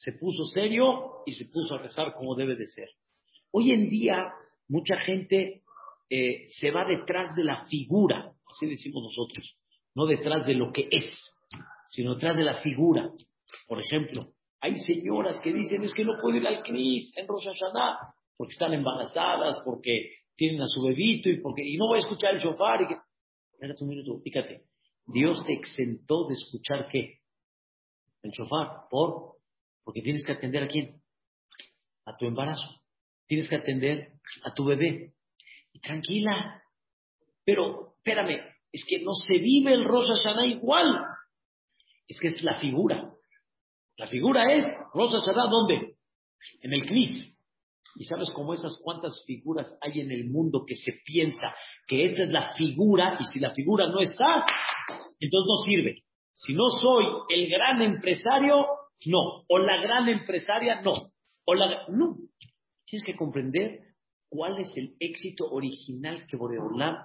se 0.00 0.12
puso 0.12 0.46
serio 0.46 1.22
y 1.26 1.32
se 1.32 1.44
puso 1.52 1.74
a 1.74 1.82
rezar 1.82 2.14
como 2.14 2.34
debe 2.34 2.56
de 2.56 2.66
ser. 2.66 2.88
Hoy 3.52 3.72
en 3.72 3.90
día, 3.90 4.32
mucha 4.66 4.96
gente 4.96 5.62
eh, 6.08 6.46
se 6.58 6.70
va 6.70 6.86
detrás 6.86 7.34
de 7.36 7.44
la 7.44 7.66
figura, 7.66 8.32
así 8.50 8.66
decimos 8.66 9.02
nosotros, 9.02 9.58
no 9.94 10.06
detrás 10.06 10.46
de 10.46 10.54
lo 10.54 10.72
que 10.72 10.88
es, 10.90 11.38
sino 11.88 12.14
detrás 12.14 12.38
de 12.38 12.44
la 12.44 12.62
figura. 12.62 13.10
Por 13.68 13.78
ejemplo, 13.78 14.32
hay 14.62 14.80
señoras 14.80 15.38
que 15.42 15.52
dicen 15.52 15.82
es 15.82 15.92
que 15.92 16.04
no 16.04 16.14
puedo 16.18 16.38
ir 16.38 16.46
al 16.46 16.62
CNIS 16.62 17.12
en 17.16 17.28
Rosh 17.28 17.44
Hashanah 17.44 17.98
porque 18.38 18.52
están 18.52 18.72
embarazadas, 18.72 19.60
porque 19.66 20.14
tienen 20.34 20.62
a 20.62 20.66
su 20.66 20.82
bebito 20.82 21.28
y 21.28 21.42
porque 21.42 21.62
y 21.62 21.76
no 21.76 21.88
voy 21.88 21.98
a 21.98 22.00
escuchar 22.00 22.34
el 22.34 22.40
shofar. 22.40 22.80
Y 22.80 22.88
que... 22.88 22.94
Espérate 23.52 23.84
un 23.84 23.90
minuto, 23.90 24.18
fíjate. 24.24 24.62
Dios 25.06 25.44
te 25.44 25.52
exentó 25.52 26.26
de 26.26 26.34
escuchar 26.34 26.88
qué? 26.90 27.18
El 28.22 28.30
shofar. 28.30 28.88
¿Por? 28.88 29.39
Porque 29.90 30.02
tienes 30.02 30.24
que 30.24 30.30
atender 30.30 30.62
a 30.62 30.68
quién? 30.68 31.02
A 32.06 32.16
tu 32.16 32.24
embarazo. 32.24 32.80
Tienes 33.26 33.48
que 33.48 33.56
atender 33.56 34.12
a 34.44 34.54
tu 34.54 34.64
bebé. 34.64 35.14
Y 35.72 35.80
tranquila. 35.80 36.62
Pero, 37.44 37.94
espérame, 37.96 38.38
es 38.70 38.84
que 38.86 39.02
no 39.02 39.14
se 39.14 39.32
vive 39.42 39.72
el 39.72 39.84
Rosh 39.84 40.06
Hashanah 40.06 40.46
igual. 40.46 40.96
Es 42.06 42.20
que 42.20 42.28
es 42.28 42.40
la 42.44 42.60
figura. 42.60 43.10
La 43.96 44.06
figura 44.06 44.54
es 44.54 44.62
Rosh 44.94 45.10
Hashanah, 45.10 45.50
¿dónde? 45.50 45.96
En 46.60 46.72
el 46.72 46.86
Knis. 46.86 47.36
Y 47.96 48.04
sabes 48.04 48.30
cómo 48.30 48.54
esas 48.54 48.78
cuantas 48.84 49.24
figuras 49.26 49.76
hay 49.80 50.02
en 50.02 50.12
el 50.12 50.30
mundo 50.30 50.62
que 50.64 50.76
se 50.76 51.00
piensa 51.04 51.52
que 51.88 52.10
esta 52.10 52.22
es 52.22 52.30
la 52.30 52.52
figura 52.52 53.18
y 53.18 53.24
si 53.24 53.40
la 53.40 53.52
figura 53.54 53.88
no 53.88 53.98
está, 53.98 54.46
entonces 55.18 55.48
no 55.48 55.56
sirve. 55.64 56.04
Si 56.32 56.52
no 56.52 56.68
soy 56.80 57.06
el 57.30 57.50
gran 57.50 57.82
empresario, 57.82 58.66
no. 59.06 59.44
O 59.48 59.58
la 59.58 59.80
gran 59.80 60.08
empresaria, 60.08 60.80
no. 60.82 61.12
O 61.44 61.54
la, 61.54 61.86
no. 61.88 62.16
Tienes 62.84 63.04
que 63.04 63.16
comprender 63.16 63.80
cuál 64.28 64.58
es 64.60 64.72
el 64.76 64.96
éxito 64.98 65.50
original 65.50 66.26
que 66.26 66.36
Boreolam 66.36 66.96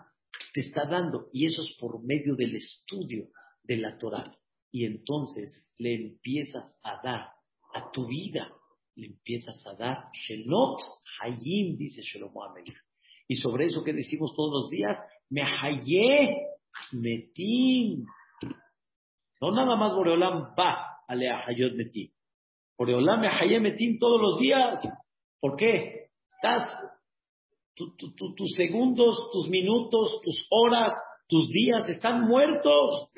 te 0.53 0.61
está 0.61 0.85
dando. 0.85 1.27
Y 1.31 1.45
eso 1.45 1.61
es 1.61 1.75
por 1.79 2.03
medio 2.03 2.35
del 2.35 2.55
estudio 2.55 3.29
de 3.63 3.77
la 3.77 3.97
Torah. 3.97 4.35
Y 4.71 4.85
entonces 4.85 5.67
le 5.77 5.95
empiezas 5.95 6.77
a 6.83 7.01
dar 7.03 7.29
a 7.73 7.91
tu 7.91 8.07
vida 8.07 8.49
le 8.95 9.07
empiezas 9.07 9.65
a 9.67 9.73
dar 9.73 10.09
Shelot 10.13 10.79
Hayim, 11.19 11.77
dice 11.77 12.01
Shelomo 12.01 12.43
Amelech. 12.43 12.77
Y 13.27 13.35
sobre 13.35 13.65
eso 13.65 13.83
que 13.83 13.93
decimos 13.93 14.33
todos 14.35 14.51
los 14.63 14.69
días, 14.69 14.97
me 15.29 15.41
hayé 15.41 16.47
metim. 16.91 18.05
No 19.41 19.51
nada 19.51 19.75
más 19.75 19.93
Boreolam 19.93 20.55
va 20.57 20.94
a 21.07 21.15
le 21.15 21.29
hayot 21.29 21.75
metim. 21.75 22.11
Boreolam 22.77 23.21
me 23.21 23.27
hayé 23.27 23.59
metim 23.59 23.97
todos 23.99 24.19
los 24.19 24.39
días. 24.39 24.79
¿Por 25.39 25.55
qué? 25.55 26.09
Estás, 26.35 26.67
tus 27.75 28.51
segundos, 28.55 29.29
tus 29.31 29.47
minutos, 29.47 30.19
tus 30.23 30.47
horas, 30.49 30.93
tus 31.27 31.49
días 31.49 31.87
están 31.89 32.27
muertos. 32.27 33.11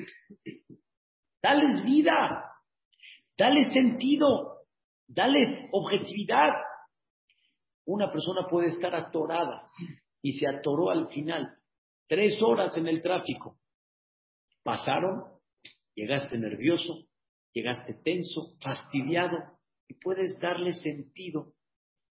Dales 1.42 1.84
vida, 1.84 2.52
dale 3.36 3.64
sentido. 3.72 4.58
Dale 5.08 5.70
objetividad. 5.72 6.50
Una 7.86 8.12
persona 8.12 8.46
puede 8.46 8.68
estar 8.68 8.94
atorada 8.94 9.70
y 10.20 10.32
se 10.32 10.46
atoró 10.46 10.90
al 10.90 11.08
final. 11.08 11.56
Tres 12.06 12.38
horas 12.42 12.76
en 12.76 12.86
el 12.86 13.00
tráfico. 13.00 13.56
Pasaron, 14.62 15.24
llegaste 15.94 16.36
nervioso, 16.36 17.07
llegaste 17.58 17.94
tenso, 18.04 18.56
fastidiado 18.60 19.36
y 19.88 19.94
puedes 19.94 20.38
darle 20.38 20.74
sentido 20.74 21.54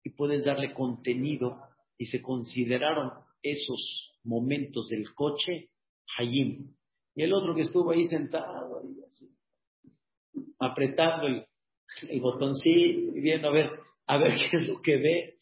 y 0.02 0.10
puedes 0.10 0.44
darle 0.44 0.72
contenido 0.72 1.60
y 1.98 2.06
se 2.06 2.22
consideraron 2.22 3.10
esos 3.42 4.18
momentos 4.24 4.88
del 4.88 5.12
coche 5.14 5.70
Hayim. 6.18 6.74
Y 7.14 7.22
el 7.22 7.32
otro 7.32 7.54
que 7.54 7.62
estuvo 7.62 7.90
ahí 7.90 8.04
sentado, 8.06 8.82
así, 9.06 9.28
apretando 10.58 11.26
el, 11.26 11.46
el 12.08 12.20
botoncito 12.20 13.12
viendo 13.12 13.48
a 13.48 13.52
ver, 13.52 13.70
a 14.06 14.18
ver 14.18 14.34
qué 14.50 14.56
es 14.56 14.68
lo 14.68 14.80
que 14.80 14.96
ve, 14.96 15.38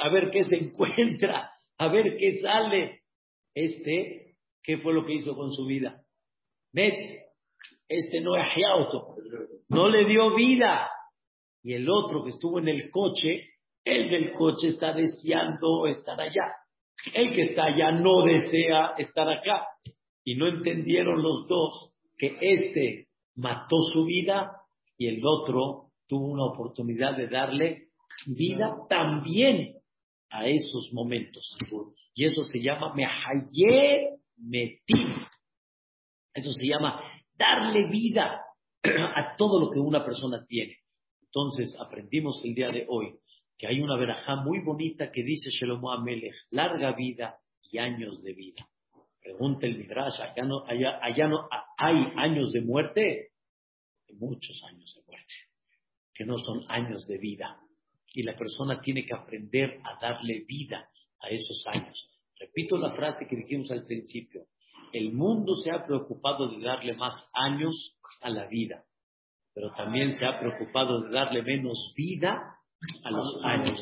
a 0.00 0.08
ver 0.10 0.30
qué 0.30 0.44
se 0.44 0.56
encuentra, 0.56 1.50
a 1.78 1.88
ver 1.88 2.16
qué 2.18 2.36
sale. 2.36 3.02
Este, 3.54 4.36
¿qué 4.62 4.78
fue 4.78 4.92
lo 4.92 5.06
que 5.06 5.14
hizo 5.14 5.34
con 5.34 5.50
su 5.50 5.64
vida? 5.64 6.04
Vete, 6.72 7.25
este 7.88 8.20
no 8.20 8.36
es 8.36 8.46
auto, 8.68 9.16
no 9.68 9.88
le 9.88 10.04
dio 10.06 10.34
vida. 10.34 10.88
Y 11.62 11.74
el 11.74 11.88
otro 11.88 12.24
que 12.24 12.30
estuvo 12.30 12.58
en 12.58 12.68
el 12.68 12.90
coche, 12.90 13.50
el 13.84 14.08
del 14.08 14.32
coche 14.32 14.68
está 14.68 14.92
deseando 14.92 15.86
estar 15.86 16.20
allá. 16.20 16.54
El 17.12 17.34
que 17.34 17.42
está 17.42 17.64
allá 17.64 17.92
no 17.92 18.22
desea 18.22 18.94
estar 18.98 19.28
acá. 19.28 19.66
Y 20.24 20.36
no 20.36 20.48
entendieron 20.48 21.22
los 21.22 21.46
dos 21.46 21.92
que 22.16 22.36
este 22.40 23.08
mató 23.36 23.76
su 23.92 24.04
vida 24.04 24.52
y 24.98 25.08
el 25.08 25.24
otro 25.24 25.90
tuvo 26.08 26.26
una 26.26 26.44
oportunidad 26.44 27.16
de 27.16 27.28
darle 27.28 27.88
vida 28.26 28.76
también 28.88 29.74
a 30.30 30.46
esos 30.46 30.90
momentos. 30.92 31.56
Y 32.14 32.24
eso 32.24 32.42
se 32.42 32.60
llama 32.60 32.94
Mehaye 32.94 34.16
Metim. 34.36 35.26
Eso 36.34 36.50
se 36.52 36.66
llama 36.66 37.00
darle 37.36 37.88
vida 37.88 38.42
a 38.82 39.36
todo 39.36 39.60
lo 39.60 39.70
que 39.70 39.78
una 39.78 40.04
persona 40.04 40.44
tiene. 40.44 40.78
Entonces 41.22 41.76
aprendimos 41.78 42.42
el 42.44 42.54
día 42.54 42.70
de 42.70 42.86
hoy 42.88 43.18
que 43.58 43.66
hay 43.66 43.80
una 43.80 43.96
verajá 43.96 44.36
muy 44.36 44.60
bonita 44.60 45.10
que 45.10 45.22
dice 45.22 45.50
Shelomo 45.50 45.92
Amelech, 45.92 46.34
larga 46.50 46.92
vida 46.92 47.38
y 47.70 47.78
años 47.78 48.22
de 48.22 48.32
vida. 48.34 48.68
Pregunta 49.20 49.66
el 49.66 49.78
Midrash, 49.78 50.20
¿allá 50.20 50.44
no, 50.44 50.64
allá, 50.66 51.00
allá 51.02 51.26
no 51.26 51.48
hay 51.78 52.12
años 52.16 52.52
de 52.52 52.60
muerte? 52.60 53.30
muchos 54.18 54.62
años 54.64 54.94
de 54.94 55.02
muerte, 55.06 55.34
que 56.14 56.24
no 56.24 56.38
son 56.38 56.64
años 56.68 57.06
de 57.06 57.18
vida. 57.18 57.60
Y 58.12 58.22
la 58.22 58.36
persona 58.36 58.80
tiene 58.80 59.04
que 59.04 59.14
aprender 59.14 59.80
a 59.84 59.98
darle 60.00 60.44
vida 60.46 60.88
a 61.20 61.28
esos 61.28 61.64
años. 61.66 62.08
Repito 62.38 62.78
la 62.78 62.92
frase 62.92 63.26
que 63.28 63.36
dijimos 63.36 63.70
al 63.70 63.84
principio. 63.84 64.46
El 64.96 65.12
mundo 65.12 65.54
se 65.56 65.70
ha 65.70 65.84
preocupado 65.84 66.48
de 66.48 66.64
darle 66.64 66.96
más 66.96 67.14
años 67.34 67.98
a 68.22 68.30
la 68.30 68.46
vida, 68.46 68.82
pero 69.52 69.70
también 69.76 70.12
se 70.12 70.24
ha 70.24 70.40
preocupado 70.40 71.02
de 71.02 71.10
darle 71.10 71.42
menos 71.42 71.92
vida 71.94 72.56
a 73.04 73.10
los 73.10 73.38
años. 73.44 73.78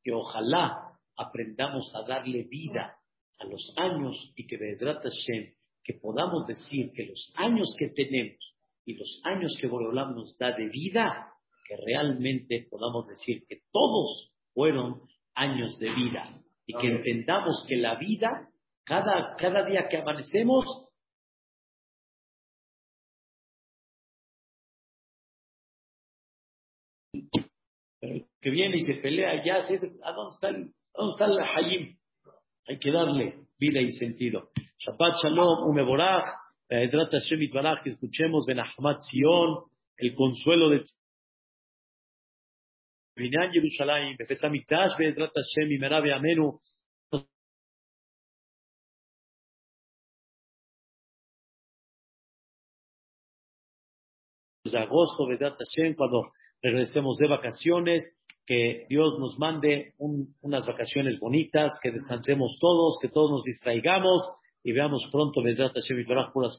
Que 0.00 0.12
ojalá 0.12 0.96
aprendamos 1.16 1.92
a 1.96 2.06
darle 2.06 2.44
vida 2.44 2.96
a 3.40 3.44
los 3.46 3.74
años 3.78 4.32
y 4.36 4.46
que 4.46 4.56
Bedrat 4.56 5.02
Hashem, 5.02 5.54
que 5.82 5.94
podamos 5.94 6.46
decir 6.46 6.92
que 6.94 7.06
los 7.06 7.32
años 7.34 7.74
que 7.76 7.88
tenemos 7.88 8.54
y 8.84 8.94
los 8.94 9.20
años 9.24 9.56
que 9.60 9.66
Boreolam 9.66 10.14
nos 10.14 10.38
da 10.38 10.52
de 10.52 10.68
vida, 10.68 11.32
que 11.66 11.74
realmente 11.84 12.68
podamos 12.70 13.08
decir 13.08 13.44
que 13.48 13.62
todos 13.72 14.30
fueron 14.54 15.02
años 15.34 15.76
de 15.80 15.92
vida 15.94 16.30
y 16.64 16.74
que 16.74 16.86
entendamos 16.86 17.66
que 17.68 17.76
la 17.76 17.96
vida, 17.96 18.48
cada, 18.88 19.36
cada 19.36 19.66
día 19.66 19.86
que 19.88 19.98
amanecemos, 19.98 20.64
pero 28.00 28.26
que 28.40 28.50
viene 28.50 28.78
y 28.78 28.84
se 28.84 28.94
pelea 28.94 29.44
ya, 29.44 29.56
¿a 29.56 30.12
dónde 30.12 30.30
está 30.30 30.48
el, 30.48 30.72
dónde 30.94 31.12
está 31.12 31.24
el 31.26 31.38
Hayim? 31.38 31.98
Hay 32.66 32.78
que 32.78 32.90
darle 32.90 33.46
vida 33.58 33.80
y 33.82 33.92
sentido. 33.92 34.50
Shabbat 34.78 35.16
Shalom, 35.22 35.68
Umeborach, 35.68 36.24
Ezrat 36.70 37.12
Hashem 37.12 37.42
Itbarach, 37.42 37.82
que 37.82 37.90
escuchemos 37.90 38.46
Ben 38.46 38.60
Ahmad 38.60 39.00
Sion, 39.00 39.64
el 39.98 40.14
consuelo 40.14 40.70
de 40.70 40.84
Binyan 43.16 43.52
Yerushalayim, 43.52 44.16
Befet 44.16 44.42
Amikdash, 44.44 44.96
Be'ezrat 44.96 45.32
Hashem, 45.34 45.72
Imera 45.72 45.98
Amenu, 45.98 46.58
de 54.72 54.78
agosto, 54.78 55.26
Be'ezrat 55.26 55.56
Hashem, 55.58 55.94
cuando 55.94 56.30
regresemos 56.62 57.16
de 57.18 57.28
vacaciones, 57.28 58.02
que 58.46 58.86
Dios 58.88 59.18
nos 59.18 59.38
mande 59.38 59.92
unas 59.98 60.66
vacaciones 60.66 61.20
bonitas, 61.20 61.78
que 61.82 61.90
descansemos 61.90 62.58
todos, 62.60 62.98
que 63.00 63.08
todos 63.08 63.30
nos 63.30 63.42
distraigamos 63.44 64.26
y 64.64 64.72
veamos 64.72 65.06
pronto, 65.12 65.42
Be'ezrat 65.42 65.74
Hashem, 65.74 66.00
y 66.00 66.04
puras 66.04 66.32
cosas 66.32 66.58